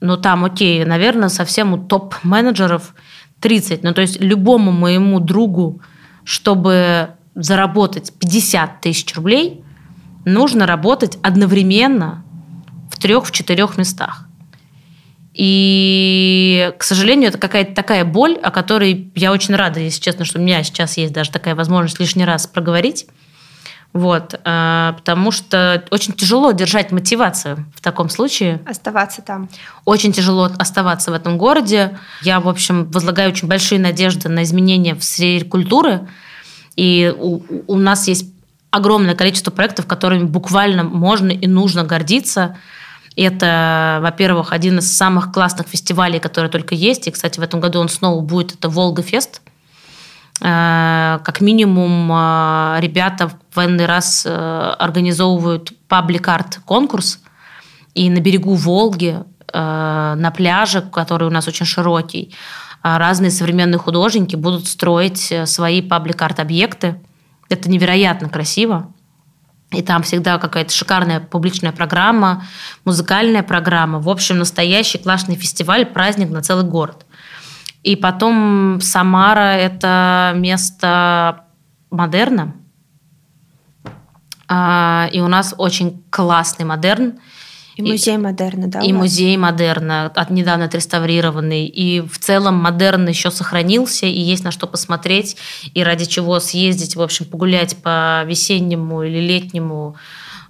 ну 0.00 0.16
там, 0.16 0.44
окей, 0.44 0.84
наверное, 0.84 1.28
совсем 1.28 1.72
у 1.72 1.78
топ-менеджеров 1.78 2.94
30. 3.40 3.82
Ну 3.82 3.92
то 3.92 4.00
есть 4.00 4.20
любому 4.20 4.72
моему 4.72 5.20
другу, 5.20 5.80
чтобы 6.24 7.10
заработать 7.34 8.12
50 8.18 8.80
тысяч 8.80 9.14
рублей, 9.14 9.62
нужно 10.24 10.66
работать 10.66 11.18
одновременно 11.22 12.24
в 12.90 12.98
трех-четырех 12.98 13.78
местах. 13.78 14.26
И, 15.32 16.72
к 16.76 16.82
сожалению, 16.82 17.28
это 17.28 17.38
какая-то 17.38 17.74
такая 17.74 18.04
боль, 18.04 18.36
о 18.42 18.50
которой 18.50 19.12
я 19.14 19.32
очень 19.32 19.54
рада, 19.54 19.80
если 19.80 20.00
честно, 20.00 20.24
что 20.24 20.38
у 20.38 20.42
меня 20.42 20.62
сейчас 20.64 20.96
есть 20.96 21.12
даже 21.12 21.30
такая 21.30 21.54
возможность 21.54 22.00
лишний 22.00 22.24
раз 22.24 22.46
проговорить. 22.46 23.06
Вот, 23.92 24.34
э, 24.34 24.92
потому 24.96 25.32
что 25.32 25.84
очень 25.90 26.12
тяжело 26.12 26.52
держать 26.52 26.92
мотивацию 26.92 27.66
в 27.74 27.80
таком 27.80 28.08
случае. 28.08 28.60
Оставаться 28.64 29.20
там. 29.20 29.48
Очень 29.84 30.12
тяжело 30.12 30.48
оставаться 30.58 31.10
в 31.10 31.14
этом 31.14 31.38
городе. 31.38 31.98
Я, 32.22 32.38
в 32.38 32.48
общем, 32.48 32.88
возлагаю 32.90 33.30
очень 33.30 33.48
большие 33.48 33.80
надежды 33.80 34.28
на 34.28 34.44
изменения 34.44 34.94
в 34.94 35.02
сфере 35.02 35.44
культуры. 35.44 36.06
И 36.76 37.12
у, 37.18 37.42
у 37.66 37.76
нас 37.76 38.06
есть 38.06 38.26
огромное 38.70 39.16
количество 39.16 39.50
проектов, 39.50 39.86
которыми 39.86 40.24
буквально 40.24 40.84
можно 40.84 41.30
и 41.30 41.46
нужно 41.48 41.82
гордиться. 41.82 42.56
Это, 43.16 43.98
во-первых, 44.02 44.52
один 44.52 44.78
из 44.78 44.96
самых 44.96 45.32
классных 45.32 45.66
фестивалей, 45.66 46.20
которые 46.20 46.50
только 46.50 46.76
есть. 46.76 47.08
И, 47.08 47.10
кстати, 47.10 47.40
в 47.40 47.42
этом 47.42 47.58
году 47.58 47.80
он 47.80 47.88
снова 47.88 48.20
будет. 48.20 48.54
Это 48.54 48.68
Волга-фест. 48.68 49.42
Э, 50.42 51.18
как 51.22 51.40
минимум 51.40 52.10
э, 52.12 52.78
ребята 52.80 53.28
в 53.28 53.36
военный 53.54 53.86
раз 53.86 54.24
э, 54.26 54.30
организовывают 54.78 55.72
паблик-арт 55.88 56.60
конкурс, 56.64 57.20
и 57.94 58.08
на 58.08 58.20
берегу 58.20 58.54
Волги, 58.54 59.18
на 59.52 60.32
пляже, 60.36 60.80
который 60.80 61.26
у 61.26 61.30
нас 61.30 61.48
очень 61.48 61.66
широкий, 61.66 62.32
разные 62.84 63.32
современные 63.32 63.78
художники 63.78 64.36
будут 64.36 64.68
строить 64.68 65.34
свои 65.46 65.82
паблик-арт 65.82 66.38
объекты. 66.38 67.00
Это 67.48 67.68
невероятно 67.68 68.28
красиво. 68.28 68.92
И 69.72 69.82
там 69.82 70.04
всегда 70.04 70.38
какая-то 70.38 70.72
шикарная 70.72 71.18
публичная 71.18 71.72
программа, 71.72 72.44
музыкальная 72.84 73.42
программа. 73.42 73.98
В 73.98 74.08
общем, 74.08 74.38
настоящий 74.38 74.98
классный 74.98 75.34
фестиваль, 75.34 75.84
праздник 75.84 76.30
на 76.30 76.42
целый 76.42 76.64
город. 76.64 77.04
И 77.82 77.96
потом 77.96 78.80
Самара– 78.80 79.54
это 79.56 80.32
место 80.36 81.44
модерна. 81.90 82.54
А, 84.48 85.08
и 85.12 85.20
у 85.20 85.28
нас 85.28 85.54
очень 85.56 86.02
классный 86.10 86.66
модерн. 86.66 87.14
И 87.76 87.82
музей 87.82 88.18
модерна, 88.18 88.66
да? 88.66 88.80
И 88.80 88.92
музей 88.92 89.36
модерна, 89.36 90.06
от 90.14 90.30
недавно 90.30 90.66
отреставрированный. 90.66 91.66
И 91.66 92.00
в 92.00 92.18
целом 92.18 92.56
модерн 92.56 93.08
еще 93.08 93.30
сохранился, 93.30 94.06
и 94.06 94.20
есть 94.20 94.44
на 94.44 94.50
что 94.50 94.66
посмотреть, 94.66 95.36
и 95.72 95.82
ради 95.82 96.04
чего 96.04 96.40
съездить, 96.40 96.96
в 96.96 97.00
общем, 97.00 97.24
погулять 97.26 97.76
по 97.82 98.24
весеннему 98.26 99.04
или 99.04 99.20
летнему 99.20 99.96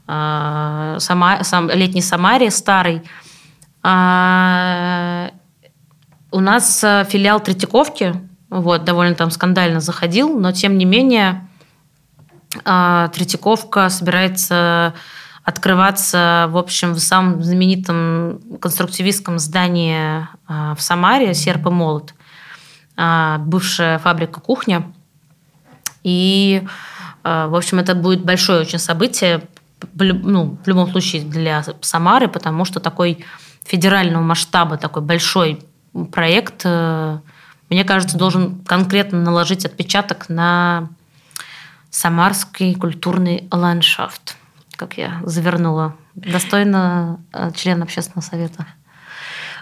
э, 0.08 0.96
Сама, 0.98 1.44
сам, 1.44 1.70
летней 1.70 2.02
Самаре 2.02 2.50
старой. 2.50 3.02
А, 3.82 5.30
у 6.30 6.40
нас 6.40 6.82
э, 6.84 7.04
филиал 7.08 7.40
Третьяковки, 7.40 8.14
вот, 8.48 8.84
довольно 8.84 9.14
там 9.14 9.30
скандально 9.30 9.80
заходил, 9.80 10.38
но 10.38 10.52
тем 10.52 10.78
не 10.78 10.84
менее 10.84 11.46
э, 12.64 13.08
Третьяковка 13.12 13.88
собирается 13.88 14.94
открываться, 15.42 16.46
в 16.50 16.58
общем, 16.58 16.92
в 16.92 17.00
самом 17.00 17.42
знаменитом 17.42 18.40
конструктивистском 18.60 19.38
здании 19.38 20.26
э, 20.48 20.74
в 20.76 20.82
Самаре 20.82 21.34
«Серп 21.34 21.66
и 21.66 21.70
молот», 21.70 22.14
бывшая 22.96 23.98
фабрика 23.98 24.40
«Кухня». 24.40 24.92
И, 26.02 26.62
в 27.22 27.56
общем, 27.56 27.78
это 27.78 27.94
будет 27.94 28.24
большое 28.24 28.60
очень 28.60 28.78
событие, 28.78 29.42
ну, 29.94 30.58
в 30.62 30.68
любом 30.68 30.90
случае 30.90 31.22
для 31.22 31.64
Самары, 31.80 32.28
потому 32.28 32.66
что 32.66 32.78
такой 32.78 33.24
федерального 33.64 34.22
масштаба, 34.22 34.76
такой 34.76 35.00
большой 35.00 35.62
проект, 36.12 36.62
э, 36.64 37.18
мне 37.68 37.84
кажется, 37.84 38.18
должен 38.18 38.60
конкретно 38.64 39.20
наложить 39.20 39.64
отпечаток 39.64 40.28
на 40.28 40.88
самарский 41.90 42.74
культурный 42.74 43.48
ландшафт, 43.50 44.36
как 44.76 44.98
я 44.98 45.20
завернула. 45.24 45.96
Достойно 46.14 47.20
э, 47.32 47.50
член 47.54 47.82
общественного 47.82 48.24
совета. 48.24 48.66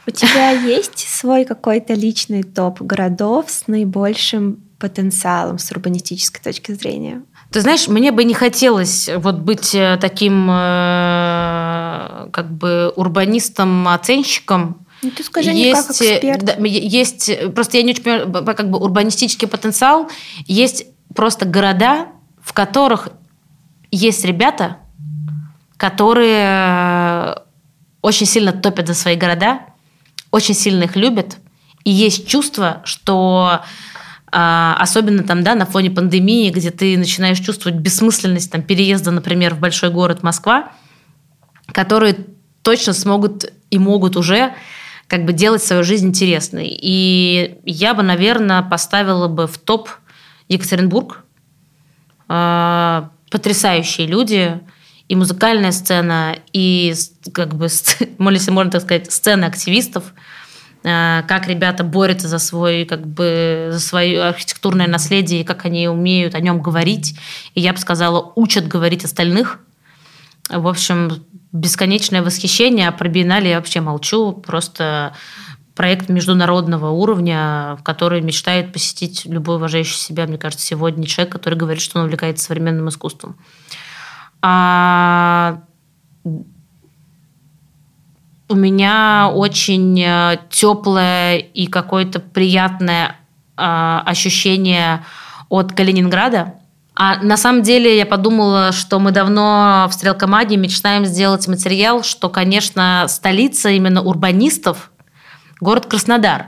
У 0.07 0.11
тебя 0.11 0.51
есть 0.51 0.99
свой 0.99 1.45
какой-то 1.45 1.93
личный 1.93 2.43
топ 2.43 2.81
городов 2.81 3.51
с 3.51 3.67
наибольшим 3.67 4.59
потенциалом 4.79 5.59
с 5.59 5.71
урбанистической 5.71 6.41
точки 6.43 6.73
зрения? 6.73 7.23
Ты 7.51 7.61
знаешь, 7.61 7.88
мне 7.88 8.12
бы 8.12 8.25
не 8.25 8.35
хотелось 8.35 9.09
вот 9.17 9.37
быть 9.37 9.75
э, 9.75 9.99
таким 10.01 10.49
э, 10.51 12.29
как 12.31 12.51
бы 12.51 12.93
урбанистом-оценщиком. 12.95 14.87
Ну, 15.03 15.11
ты 15.11 15.23
скажи 15.23 15.51
есть, 15.51 15.65
не 15.65 15.73
как 15.73 15.91
эксперт. 15.91 16.45
Да, 16.45 16.55
есть, 16.65 17.31
просто 17.55 17.77
я 17.77 17.83
не 17.83 17.93
очень 17.93 18.03
понимаю, 18.03 18.57
как 18.57 18.71
бы 18.71 18.79
урбанистический 18.79 19.47
потенциал. 19.47 20.11
Есть 20.47 20.87
просто 21.15 21.47
города, 21.47 22.09
в 22.43 22.53
которых 22.53 23.09
есть 23.91 24.25
ребята, 24.25 24.79
которые 25.77 26.45
э, 26.47 27.35
очень 28.03 28.27
сильно 28.27 28.53
топят 28.53 28.89
за 28.89 28.95
свои 28.95 29.17
города, 29.17 29.61
очень 30.31 30.55
сильно 30.55 30.85
их 30.85 30.97
любят, 30.97 31.39
и 31.85 31.91
есть 31.91 32.27
чувство, 32.27 32.83
что 32.85 33.63
а, 34.31 34.77
особенно 34.79 35.23
там, 35.23 35.43
да, 35.43 35.55
на 35.55 35.65
фоне 35.65 35.91
пандемии, 35.91 36.51
где 36.51 36.71
ты 36.71 36.99
начинаешь 36.99 37.39
чувствовать 37.39 37.79
бессмысленность 37.79 38.53
там, 38.53 38.63
переезда, 38.63 39.11
например, 39.11 39.55
в 39.55 39.61
большой 39.61 39.91
город 39.91 40.23
Москва, 40.23 40.73
которые 41.73 42.17
точно 42.63 42.93
смогут 42.93 43.51
и 43.71 43.79
могут 43.79 44.17
уже 44.17 44.55
как 45.09 45.25
бы 45.25 45.33
делать 45.33 45.62
свою 45.62 45.83
жизнь 45.83 46.09
интересной. 46.09 46.68
И 46.71 47.59
я 47.64 47.94
бы, 47.94 48.03
наверное, 48.03 48.62
поставила 48.62 49.27
бы 49.27 49.47
в 49.47 49.59
топ 49.59 49.88
Екатеринбург. 50.49 51.25
А, 52.29 53.11
потрясающие 53.31 54.07
люди, 54.07 54.61
и 55.09 55.16
музыкальная 55.16 55.73
сцена, 55.73 56.37
и 56.53 56.94
как 57.33 57.55
бы, 57.55 57.64
если 57.64 58.14
можно 58.53 58.71
так 58.71 58.83
сказать, 58.83 59.11
сцена 59.11 59.47
активистов– 59.47 60.12
Э, 60.85 61.23
как 61.27 61.49
ребята 61.49 61.83
борются 61.85 62.29
за 62.29 62.38
свой, 62.38 62.85
как 62.85 63.07
бы, 63.07 63.68
за 63.73 63.81
свое 63.81 64.23
архитектурное 64.23 64.87
наследие, 64.87 65.40
и 65.40 65.44
как 65.44 65.64
они 65.64 65.88
умеют 65.88 66.35
о 66.35 66.40
нем 66.40 66.62
говорить. 66.62 67.18
И 67.55 67.61
я 67.61 67.73
бы 67.73 67.79
сказала, 67.79 68.33
учат 68.37 68.66
говорить 68.68 69.05
остальных. 69.05 69.59
В 70.49 70.66
общем, 70.66 71.25
бесконечное 71.53 72.23
восхищение, 72.23 72.89
а 72.89 72.93
про 72.93 73.09
биеннале 73.09 73.51
я 73.51 73.57
вообще 73.57 73.81
молчу. 73.81 74.33
Просто 74.33 75.15
проект 75.75 76.09
международного 76.09 76.91
уровня, 76.91 77.79
который 77.85 78.21
мечтает 78.21 78.73
посетить 78.73 79.25
любой 79.27 79.57
уважающий 79.57 79.97
себя, 79.97 80.27
мне 80.27 80.37
кажется, 80.37 80.67
сегодня 80.67 81.07
человек, 81.07 81.33
который 81.33 81.55
говорит, 81.55 81.81
что 81.81 81.99
он 81.99 82.07
увлекается 82.07 82.47
современным 82.47 82.89
искусством. 82.89 83.37
А 84.43 85.61
у 88.49 88.55
меня 88.55 89.31
очень 89.33 90.01
э, 90.01 90.39
теплое 90.51 91.37
и 91.37 91.67
какое-то 91.67 92.19
приятное 92.19 93.17
э, 93.57 94.01
ощущение 94.05 95.05
от 95.49 95.73
Калининграда. 95.73 96.55
А 97.01 97.23
на 97.23 97.37
самом 97.37 97.63
деле 97.63 97.97
я 97.97 98.05
подумала, 98.05 98.73
что 98.73 98.99
мы 98.99 99.13
давно 99.13 99.87
в 99.89 99.95
Стрелкомаде 99.95 100.57
мечтаем 100.57 101.07
сделать 101.07 101.47
материал, 101.47 102.03
что, 102.03 102.29
конечно, 102.29 103.07
столица 103.09 103.71
именно 103.71 104.03
урбанистов– 104.03 104.91
город 105.61 105.87
Краснодар. 105.87 106.47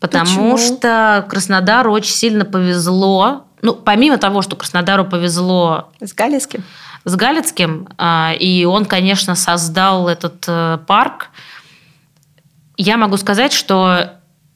Потому 0.00 0.54
Почему? 0.54 0.58
что 0.58 1.26
Краснодару 1.28 1.92
очень 1.92 2.12
сильно 2.12 2.44
повезло. 2.44 3.44
Ну, 3.62 3.74
помимо 3.74 4.18
того, 4.18 4.42
что 4.42 4.56
Краснодару 4.56 5.04
повезло... 5.04 5.90
С 6.00 6.12
Галицким? 6.14 6.64
с 7.06 7.16
Галицким, 7.16 7.86
а, 7.98 8.32
и 8.32 8.64
он, 8.64 8.86
конечно, 8.86 9.34
создал 9.34 10.08
этот 10.08 10.42
э, 10.48 10.78
парк. 10.86 11.28
Я 12.78 12.96
могу 12.96 13.18
сказать, 13.18 13.52
что 13.52 14.12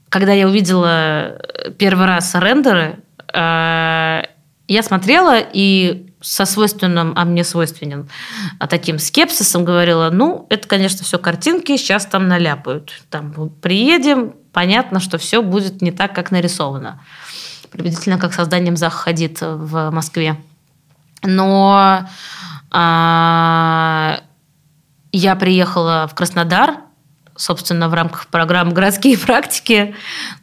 когда 0.09 0.33
я 0.33 0.47
увидела 0.47 1.43
первый 1.79 2.07
раз 2.07 2.35
рендеры, 2.35 3.01
э, 3.35 4.23
я 4.69 4.83
смотрела 4.83 5.39
и 5.39 6.07
со 6.21 6.45
свойственным, 6.45 7.13
а 7.17 7.25
мне 7.25 7.45
свойственен, 7.45 8.09
а 8.59 8.67
таким 8.67 8.99
скепсисом 8.99 9.65
говорила, 9.65 10.11
ну, 10.11 10.47
это, 10.51 10.67
конечно, 10.67 11.05
все 11.05 11.19
картинки, 11.19 11.77
сейчас 11.77 12.07
там 12.07 12.29
наляпают. 12.29 12.93
Там 13.09 13.51
приедем, 13.63 14.35
понятно, 14.53 15.01
что 15.01 15.19
все 15.19 15.43
будет 15.43 15.81
не 15.81 15.93
так, 15.93 16.15
как 16.15 16.31
нарисовано. 16.31 17.01
Приблизительно 17.71 18.19
как 18.19 18.35
созданием 18.35 18.77
Заха 18.77 18.99
Хадид 18.99 19.41
в 19.41 19.91
Москве. 19.91 20.37
Но 21.23 22.09
а, 22.71 24.21
я 25.13 25.37
приехала 25.37 26.09
в 26.11 26.15
Краснодар, 26.15 26.79
собственно, 27.37 27.89
в 27.89 27.95
рамках 27.95 28.27
программы 28.27 28.73
«Городские 28.73 29.17
практики» 29.19 29.95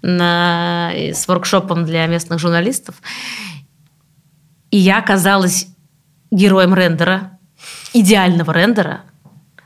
на, 0.02 0.92
с 0.94 1.28
воркшопом 1.28 1.86
для 1.86 2.08
местных 2.08 2.40
журналистов. 2.40 2.96
И 4.76 4.78
я 4.78 5.00
оказалась 5.00 5.68
героем 6.32 6.74
рендера, 6.74 7.40
идеального 7.94 8.52
рендера, 8.52 9.02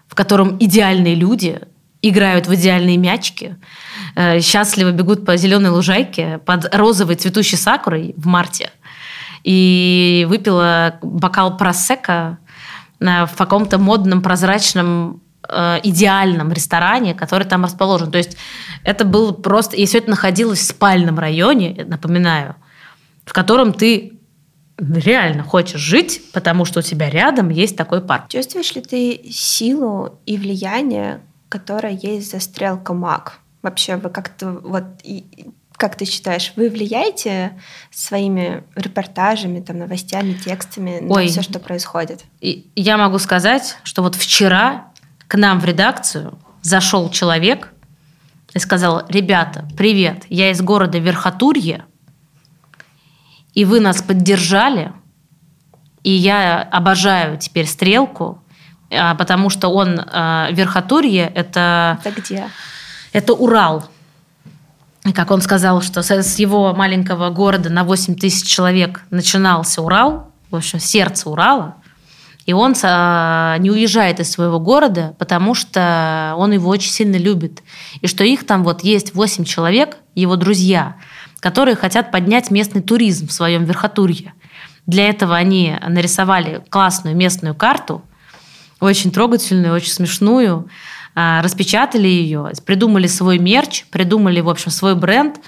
в 0.07 0.13
котором 0.13 0.57
идеальные 0.59 1.15
люди 1.15 1.61
играют 2.01 2.45
в 2.45 2.53
идеальные 2.53 2.97
мячики, 2.97 3.57
э, 4.15 4.39
счастливо 4.41 4.91
бегут 4.91 5.25
по 5.25 5.35
зеленой 5.35 5.71
лужайке 5.71 6.37
под 6.45 6.73
розовой 6.75 7.15
цветущей 7.15 7.57
сакурой 7.57 8.13
в 8.17 8.27
марте. 8.27 8.69
И 9.43 10.27
выпила 10.29 10.99
бокал 11.01 11.57
просека 11.57 12.37
Э, 12.99 13.25
в 13.25 13.35
каком-то 13.35 13.77
модном, 13.77 14.21
прозрачном 14.21 15.21
э, 15.47 15.79
идеальном 15.83 16.51
ресторане, 16.51 17.13
который 17.13 17.45
там 17.47 17.63
расположен. 17.63 18.11
То 18.11 18.17
есть 18.17 18.37
это 18.83 19.05
был 19.05 19.33
просто... 19.33 19.75
И 19.75 19.85
все 19.85 19.99
это 19.99 20.09
находилось 20.09 20.59
в 20.59 20.67
спальном 20.67 21.17
районе, 21.17 21.85
напоминаю, 21.87 22.55
в 23.25 23.33
котором 23.33 23.73
ты 23.73 24.18
реально 24.79 25.43
хочешь 25.43 25.81
жить, 25.81 26.21
потому 26.33 26.65
что 26.65 26.79
у 26.79 26.83
тебя 26.83 27.09
рядом 27.09 27.49
есть 27.49 27.75
такой 27.75 28.01
парк. 28.01 28.29
Чувствуешь 28.29 28.73
ли 28.75 28.81
ты 28.81 29.21
силу 29.31 30.19
и 30.25 30.37
влияние, 30.37 31.21
которое 31.49 31.93
есть 31.93 32.31
за 32.31 32.39
стрелка 32.39 32.93
МАК? 32.93 33.39
Вообще 33.61 33.97
вы 33.97 34.09
как-то 34.09 34.51
вот 34.63 34.85
как 35.79 35.95
ты 35.95 36.03
считаешь, 36.03 36.51
вы 36.57 36.69
влияете 36.69 37.57
своими 37.89 38.65
репортажами, 38.75 39.61
там, 39.61 39.77
новостями, 39.77 40.33
текстами 40.33 40.99
на 40.99 41.15
Ой, 41.15 41.27
все, 41.27 41.41
что 41.41 41.57
происходит? 41.59 42.25
И 42.41 42.69
я 42.75 42.97
могу 42.97 43.17
сказать, 43.17 43.77
что 43.83 44.01
вот 44.03 44.15
вчера 44.15 44.91
к 45.29 45.35
нам 45.35 45.61
в 45.61 45.65
редакцию 45.65 46.37
зашел 46.61 47.09
человек 47.09 47.71
и 48.53 48.59
сказал, 48.59 49.05
ребята, 49.07 49.69
привет, 49.77 50.23
я 50.27 50.51
из 50.51 50.61
города 50.61 50.97
Верхотурье, 50.97 51.85
и 53.59 53.65
вы 53.65 53.81
нас 53.81 54.01
поддержали, 54.01 54.93
и 56.01 56.11
я 56.11 56.61
обожаю 56.61 57.37
теперь 57.37 57.67
стрелку, 57.67 58.41
а, 58.89 59.15
потому 59.15 59.49
что 59.49 59.67
он 59.67 59.99
а, 59.99 60.47
Верхотурье 60.51 61.29
это... 61.35 61.99
Это 62.05 62.21
где? 62.21 62.47
Это 63.11 63.33
Урал. 63.33 63.83
И 65.03 65.11
как 65.11 65.31
он 65.31 65.41
сказал, 65.41 65.81
что 65.81 66.01
с 66.03 66.39
его 66.39 66.73
маленького 66.73 67.31
города 67.31 67.69
на 67.69 67.83
8 67.83 68.15
тысяч 68.15 68.47
человек 68.47 69.01
начинался 69.09 69.81
Урал, 69.81 70.31
в 70.51 70.55
общем, 70.55 70.79
сердце 70.79 71.29
Урала, 71.29 71.75
и 72.45 72.53
он 72.53 72.75
а, 72.81 73.57
не 73.57 73.71
уезжает 73.71 74.21
из 74.21 74.31
своего 74.31 74.61
города, 74.61 75.15
потому 75.19 75.53
что 75.53 76.33
он 76.37 76.53
его 76.53 76.69
очень 76.69 76.91
сильно 76.91 77.17
любит. 77.17 77.61
И 77.99 78.07
что 78.07 78.23
их 78.23 78.47
там 78.47 78.63
вот 78.63 78.85
есть 78.85 79.13
8 79.13 79.43
человек, 79.43 79.97
его 80.15 80.37
друзья, 80.37 80.95
которые 81.39 81.75
хотят 81.75 82.11
поднять 82.11 82.51
местный 82.51 82.81
туризм 82.81 83.27
в 83.27 83.31
своем 83.31 83.65
верхотурье. 83.65 84.33
Для 84.85 85.07
этого 85.09 85.35
они 85.35 85.75
нарисовали 85.87 86.63
классную 86.69 87.15
местную 87.15 87.55
карту, 87.55 88.03
очень 88.79 89.11
трогательную, 89.11 89.73
очень 89.73 89.91
смешную, 89.91 90.69
а, 91.15 91.41
распечатали 91.41 92.07
ее, 92.07 92.51
придумали 92.65 93.07
свой 93.07 93.39
мерч, 93.39 93.85
придумали, 93.91 94.39
в 94.39 94.49
общем, 94.49 94.71
свой 94.71 94.95
бренд, 94.95 95.39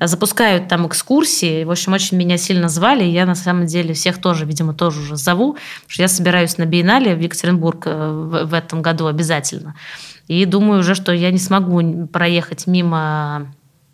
запускают 0.00 0.68
там 0.68 0.86
экскурсии. 0.86 1.64
В 1.64 1.70
общем, 1.70 1.92
очень 1.92 2.16
меня 2.16 2.36
сильно 2.36 2.68
звали. 2.68 3.04
Я 3.04 3.26
на 3.26 3.34
самом 3.34 3.66
деле 3.66 3.94
всех 3.94 4.20
тоже, 4.20 4.46
видимо, 4.46 4.72
тоже 4.72 5.00
уже 5.00 5.16
зову, 5.16 5.52
потому 5.52 5.88
что 5.88 6.02
я 6.02 6.08
собираюсь 6.08 6.58
на 6.58 6.64
биеннале 6.64 7.14
в 7.14 7.20
Екатеринбург 7.20 7.82
э, 7.86 8.44
в 8.44 8.54
этом 8.54 8.82
году 8.82 9.06
обязательно. 9.06 9.76
И 10.26 10.44
думаю 10.46 10.80
уже, 10.80 10.94
что 10.94 11.12
я 11.12 11.30
не 11.30 11.38
смогу 11.38 12.06
проехать 12.06 12.66
мимо 12.66 13.52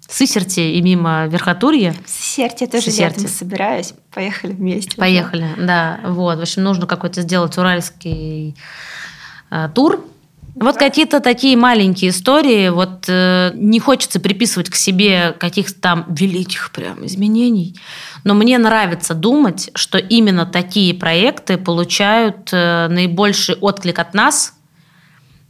Сысерти 0.08 0.60
и 0.60 0.82
мимо 0.82 1.26
Верхотурья. 1.26 1.94
Сысерти 2.06 2.64
я 2.64 2.68
тоже 2.68 2.84
Сысерти. 2.84 3.18
летом 3.18 3.30
собираюсь. 3.32 3.94
Поехали 4.12 4.52
вместе. 4.52 4.96
Поехали, 4.96 5.48
да. 5.58 6.00
Вот. 6.04 6.38
В 6.38 6.42
общем, 6.42 6.62
нужно 6.62 6.86
какой-то 6.86 7.22
сделать 7.22 7.56
уральский 7.58 8.56
э, 9.50 9.68
тур 9.74 10.04
вот 10.56 10.78
какие-то 10.78 11.20
такие 11.20 11.54
маленькие 11.54 12.10
истории, 12.10 12.70
вот 12.70 13.04
э, 13.08 13.52
не 13.54 13.78
хочется 13.78 14.20
приписывать 14.20 14.70
к 14.70 14.74
себе 14.74 15.34
каких-то 15.38 15.78
там 15.78 16.06
великих 16.08 16.70
прям 16.70 17.04
изменений, 17.04 17.76
но 18.24 18.32
мне 18.32 18.56
нравится 18.56 19.12
думать, 19.12 19.70
что 19.74 19.98
именно 19.98 20.46
такие 20.46 20.94
проекты 20.94 21.58
получают 21.58 22.48
э, 22.52 22.88
наибольший 22.88 23.56
отклик 23.56 23.98
от 23.98 24.14
нас, 24.14 24.54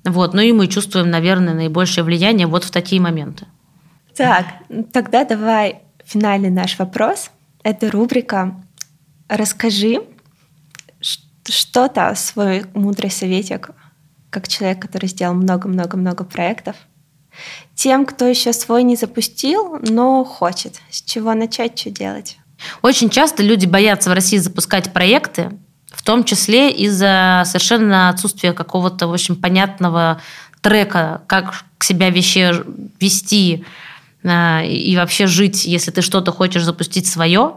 вот, 0.05 0.35
ну 0.35 0.41
и 0.41 0.51
мы 0.51 0.67
чувствуем, 0.67 1.09
наверное, 1.09 1.55
наибольшее 1.55 2.03
влияние 2.03 2.49
вот 2.49 2.65
в 2.65 2.73
такие 2.73 3.01
моменты. 3.01 3.47
Так, 4.17 4.47
тогда 4.93 5.25
давай 5.25 5.83
финальный 6.05 6.51
наш 6.51 6.79
вопрос. 6.79 7.31
Это 7.63 7.91
рубрика 7.91 8.55
«Расскажи 9.29 10.01
что-то, 11.45 12.15
свой 12.15 12.65
мудрый 12.75 13.11
советик, 13.11 13.71
как 14.31 14.49
человек, 14.49 14.81
который 14.81 15.09
сделал 15.09 15.35
много-много-много 15.35 16.25
проектов, 16.25 16.77
тем, 17.75 18.07
кто 18.07 18.27
еще 18.27 18.53
свой 18.53 18.83
не 18.83 18.97
запустил, 18.97 19.79
но 19.83 20.25
хочет. 20.25 20.81
С 20.91 21.03
чего 21.03 21.35
начать, 21.35 21.79
что 21.79 21.91
делать? 21.91 22.39
Очень 22.83 23.11
часто 23.11 23.43
люди 23.43 23.67
боятся 23.67 24.11
в 24.11 24.15
России 24.15 24.39
запускать 24.39 24.93
проекты, 24.93 25.51
в 25.89 26.03
том 26.03 26.25
числе 26.25 26.71
из-за 26.71 27.43
совершенно 27.45 28.09
отсутствия 28.09 28.53
какого-то, 28.55 29.13
общем, 29.13 29.37
понятного 29.37 30.21
трека, 30.63 31.23
как 31.27 31.65
себя 31.81 32.11
вещи 32.11 32.55
вести 32.99 33.65
и 34.27 34.97
вообще 34.97 35.27
жить, 35.27 35.65
если 35.65 35.91
ты 35.91 36.03
что-то 36.03 36.33
хочешь 36.33 36.63
запустить 36.63 37.07
свое. 37.07 37.55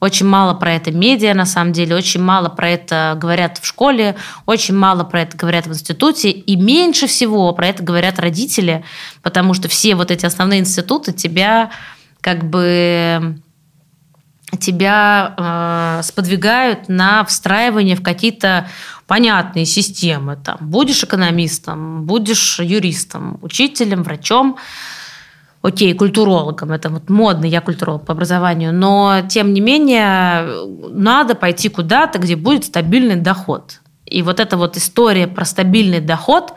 Очень 0.00 0.26
мало 0.26 0.54
про 0.54 0.74
это 0.74 0.90
медиа, 0.90 1.32
на 1.32 1.46
самом 1.46 1.72
деле, 1.72 1.94
очень 1.94 2.20
мало 2.20 2.48
про 2.48 2.70
это 2.70 3.16
говорят 3.20 3.58
в 3.58 3.66
школе, 3.66 4.16
очень 4.46 4.74
мало 4.74 5.04
про 5.04 5.22
это 5.22 5.36
говорят 5.36 5.68
в 5.68 5.70
институте, 5.70 6.30
и 6.30 6.56
меньше 6.56 7.06
всего 7.06 7.52
про 7.52 7.68
это 7.68 7.84
говорят 7.84 8.18
родители, 8.18 8.84
потому 9.22 9.54
что 9.54 9.68
все 9.68 9.94
вот 9.94 10.10
эти 10.10 10.26
основные 10.26 10.58
институты 10.58 11.12
тебя 11.12 11.70
как 12.20 12.42
бы 12.48 13.40
тебя 14.58 15.34
э, 15.36 16.02
сподвигают 16.02 16.88
на 16.88 17.24
встраивание 17.24 17.96
в 17.96 18.02
какие-то 18.02 18.68
понятные 19.06 19.66
системы. 19.66 20.36
Там, 20.36 20.58
будешь 20.60 21.02
экономистом, 21.04 22.04
будешь 22.04 22.58
юристом, 22.60 23.38
учителем, 23.42 24.02
врачом, 24.02 24.56
окей, 25.62 25.94
культурологом, 25.94 26.72
это 26.72 26.90
вот 26.90 27.08
модно, 27.08 27.46
я 27.46 27.60
культуролог 27.60 28.04
по 28.04 28.12
образованию, 28.12 28.74
но 28.74 29.22
тем 29.28 29.54
не 29.54 29.60
менее 29.60 30.66
надо 30.90 31.34
пойти 31.34 31.68
куда-то, 31.68 32.18
где 32.18 32.36
будет 32.36 32.64
стабильный 32.64 33.16
доход. 33.16 33.80
И 34.04 34.22
вот 34.22 34.40
эта 34.40 34.56
вот 34.56 34.76
история 34.76 35.26
про 35.26 35.44
стабильный 35.44 36.00
доход 36.00 36.52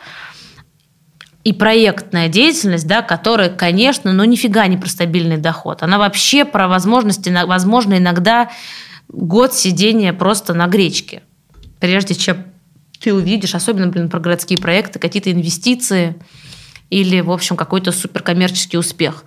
и 1.44 1.54
проектная 1.54 2.28
деятельность, 2.28 2.88
да, 2.88 3.04
которая, 3.04 3.50
конечно, 3.50 4.12
ну 4.12 4.24
нифига 4.24 4.66
не 4.68 4.78
про 4.78 4.90
стабильный 4.90 5.38
доход. 5.38 5.84
Она 5.84 6.00
вообще 6.00 6.44
про 6.44 6.68
возможности, 6.68 7.30
возможно, 7.46 7.98
иногда 7.98 8.50
год 9.08 9.54
сидения 9.54 10.12
просто 10.12 10.56
на 10.56 10.66
гречке, 10.66 11.22
прежде 11.80 12.16
чем 12.16 12.38
ты 13.00 13.14
увидишь, 13.14 13.54
особенно, 13.54 13.88
блин, 13.88 14.10
про 14.10 14.20
городские 14.20 14.58
проекты, 14.58 14.98
какие-то 14.98 15.32
инвестиции– 15.32 16.16
или, 16.90 17.22
в 17.22 17.32
общем, 17.32 17.56
какой-то 17.56 17.92
суперкоммерческий 17.92 18.78
успех. 18.78 19.26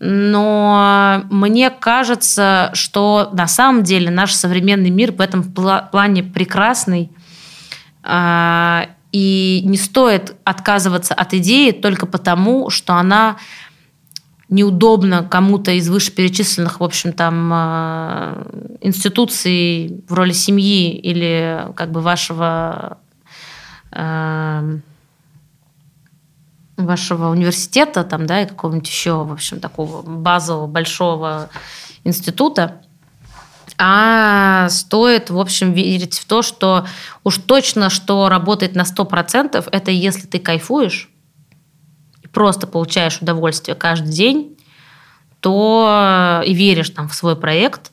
Но 0.00 1.24
мне 1.30 1.68
кажется, 1.68 2.70
что 2.72 3.28
на 3.32 3.46
самом 3.46 3.82
деле 3.82 4.10
наш 4.10 4.32
современный 4.32 4.90
мир 4.90 5.12
в 5.12 5.20
этом 5.20 5.42
плане 5.42 6.22
прекрасный. 6.22 7.10
А, 8.02 8.88
и 9.12 9.60
не 9.64 9.76
стоит 9.76 10.36
отказываться 10.44 11.12
от 11.12 11.34
идеи 11.34 11.72
только 11.72 12.06
потому, 12.06 12.70
что 12.70 12.94
она 12.94 13.36
неудобна 14.48 15.22
кому-то 15.22 15.70
из 15.72 15.88
вышеперечисленных, 15.88 16.80
в 16.80 16.84
общем, 16.84 17.12
там 17.12 17.50
а, 17.52 18.46
институций 18.80 20.02
в 20.08 20.14
роли 20.14 20.32
семьи 20.32 20.96
или 20.96 21.66
как 21.76 21.92
бы 21.92 22.00
вашего 22.00 22.98
а, 23.92 24.64
вашего 26.86 27.28
университета 27.28 28.04
там, 28.04 28.26
да, 28.26 28.42
и 28.42 28.46
какого-нибудь 28.46 28.88
еще, 28.88 29.24
в 29.24 29.32
общем, 29.32 29.60
такого 29.60 30.02
базового 30.02 30.66
большого 30.66 31.50
института, 32.04 32.82
а 33.78 34.68
стоит, 34.68 35.30
в 35.30 35.38
общем, 35.38 35.72
верить 35.72 36.18
в 36.18 36.26
то, 36.26 36.42
что 36.42 36.86
уж 37.24 37.38
точно, 37.38 37.88
что 37.88 38.28
работает 38.28 38.74
на 38.74 38.82
100%, 38.82 39.68
это 39.70 39.90
если 39.90 40.26
ты 40.26 40.38
кайфуешь 40.38 41.08
и 42.22 42.28
просто 42.28 42.66
получаешь 42.66 43.18
удовольствие 43.22 43.74
каждый 43.74 44.12
день, 44.12 44.58
то 45.40 46.42
и 46.44 46.52
веришь 46.52 46.90
там 46.90 47.08
в 47.08 47.14
свой 47.14 47.36
проект, 47.36 47.92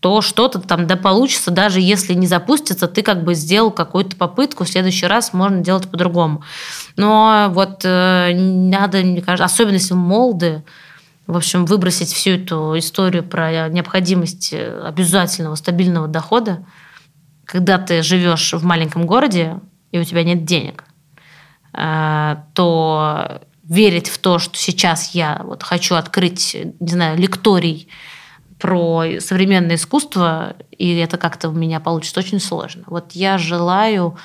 то 0.00 0.20
что-то 0.20 0.60
там 0.60 0.86
да 0.86 0.96
получится, 0.96 1.50
даже 1.50 1.80
если 1.80 2.14
не 2.14 2.26
запустится, 2.26 2.86
ты 2.86 3.02
как 3.02 3.24
бы 3.24 3.34
сделал 3.34 3.70
какую-то 3.70 4.16
попытку, 4.16 4.64
в 4.64 4.68
следующий 4.68 5.06
раз 5.06 5.32
можно 5.32 5.60
делать 5.60 5.90
по-другому. 5.90 6.42
Но 6.96 7.48
вот 7.50 7.84
э, 7.84 8.32
надо, 8.34 8.98
мне 8.98 9.22
кажется, 9.22 9.44
особенно 9.44 9.74
если 9.74 9.94
молоды, 9.94 10.62
в 11.26 11.36
общем, 11.36 11.66
выбросить 11.66 12.12
всю 12.12 12.30
эту 12.32 12.78
историю 12.78 13.24
про 13.24 13.68
необходимость 13.68 14.54
обязательного 14.54 15.56
стабильного 15.56 16.06
дохода, 16.06 16.64
когда 17.44 17.78
ты 17.78 18.02
живешь 18.02 18.52
в 18.52 18.64
маленьком 18.64 19.04
городе 19.04 19.60
и 19.90 19.98
у 19.98 20.04
тебя 20.04 20.22
нет 20.22 20.44
денег, 20.44 20.84
э, 21.72 22.36
то 22.54 23.40
верить 23.64 24.08
в 24.08 24.18
то, 24.18 24.38
что 24.38 24.56
сейчас 24.56 25.10
я 25.14 25.40
вот 25.44 25.62
хочу 25.62 25.94
открыть, 25.96 26.56
не 26.80 26.88
знаю, 26.88 27.18
лекторий 27.18 27.88
про 28.58 29.04
современное 29.20 29.76
искусство, 29.76 30.56
и 30.70 30.96
это 30.96 31.16
как-то 31.16 31.48
у 31.48 31.52
меня 31.52 31.80
получится 31.80 32.20
очень 32.20 32.40
сложно. 32.40 32.84
Вот 32.86 33.12
я 33.12 33.38
желаю 33.38 34.16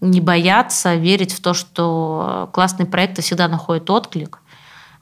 не 0.00 0.20
бояться, 0.20 0.94
верить 0.94 1.32
в 1.32 1.40
то, 1.40 1.54
что 1.54 2.50
классные 2.52 2.86
проекты 2.86 3.22
всегда 3.22 3.48
находят 3.48 3.88
отклик, 3.88 4.40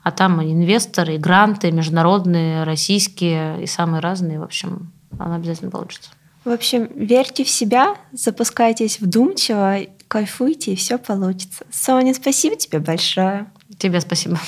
а 0.03 0.13
там 0.13 0.41
и 0.41 0.53
инвесторы, 0.53 1.15
и 1.15 1.19
гранты, 1.19 1.73
международные, 1.73 2.65
российские, 2.65 3.63
и 3.63 3.67
самые 3.67 4.01
разные, 4.01 4.39
в 4.39 4.45
общем, 4.45 4.93
она 5.19 5.37
обязательно 5.37 5.71
получится. 5.71 6.11
В 6.45 6.51
общем, 6.51 6.89
верьте 6.95 7.45
в 7.45 7.51
себя, 7.51 7.97
запускайтесь 8.13 9.01
вдумчиво, 9.01 9.79
кайфуйте, 10.09 10.73
и 10.73 10.77
все 10.77 10.99
получится. 10.99 11.67
Соня, 11.71 12.15
спасибо 12.15 12.57
тебе 12.57 12.79
большое. 12.79 13.47
Тебе 13.79 14.01
спасибо. 14.01 14.39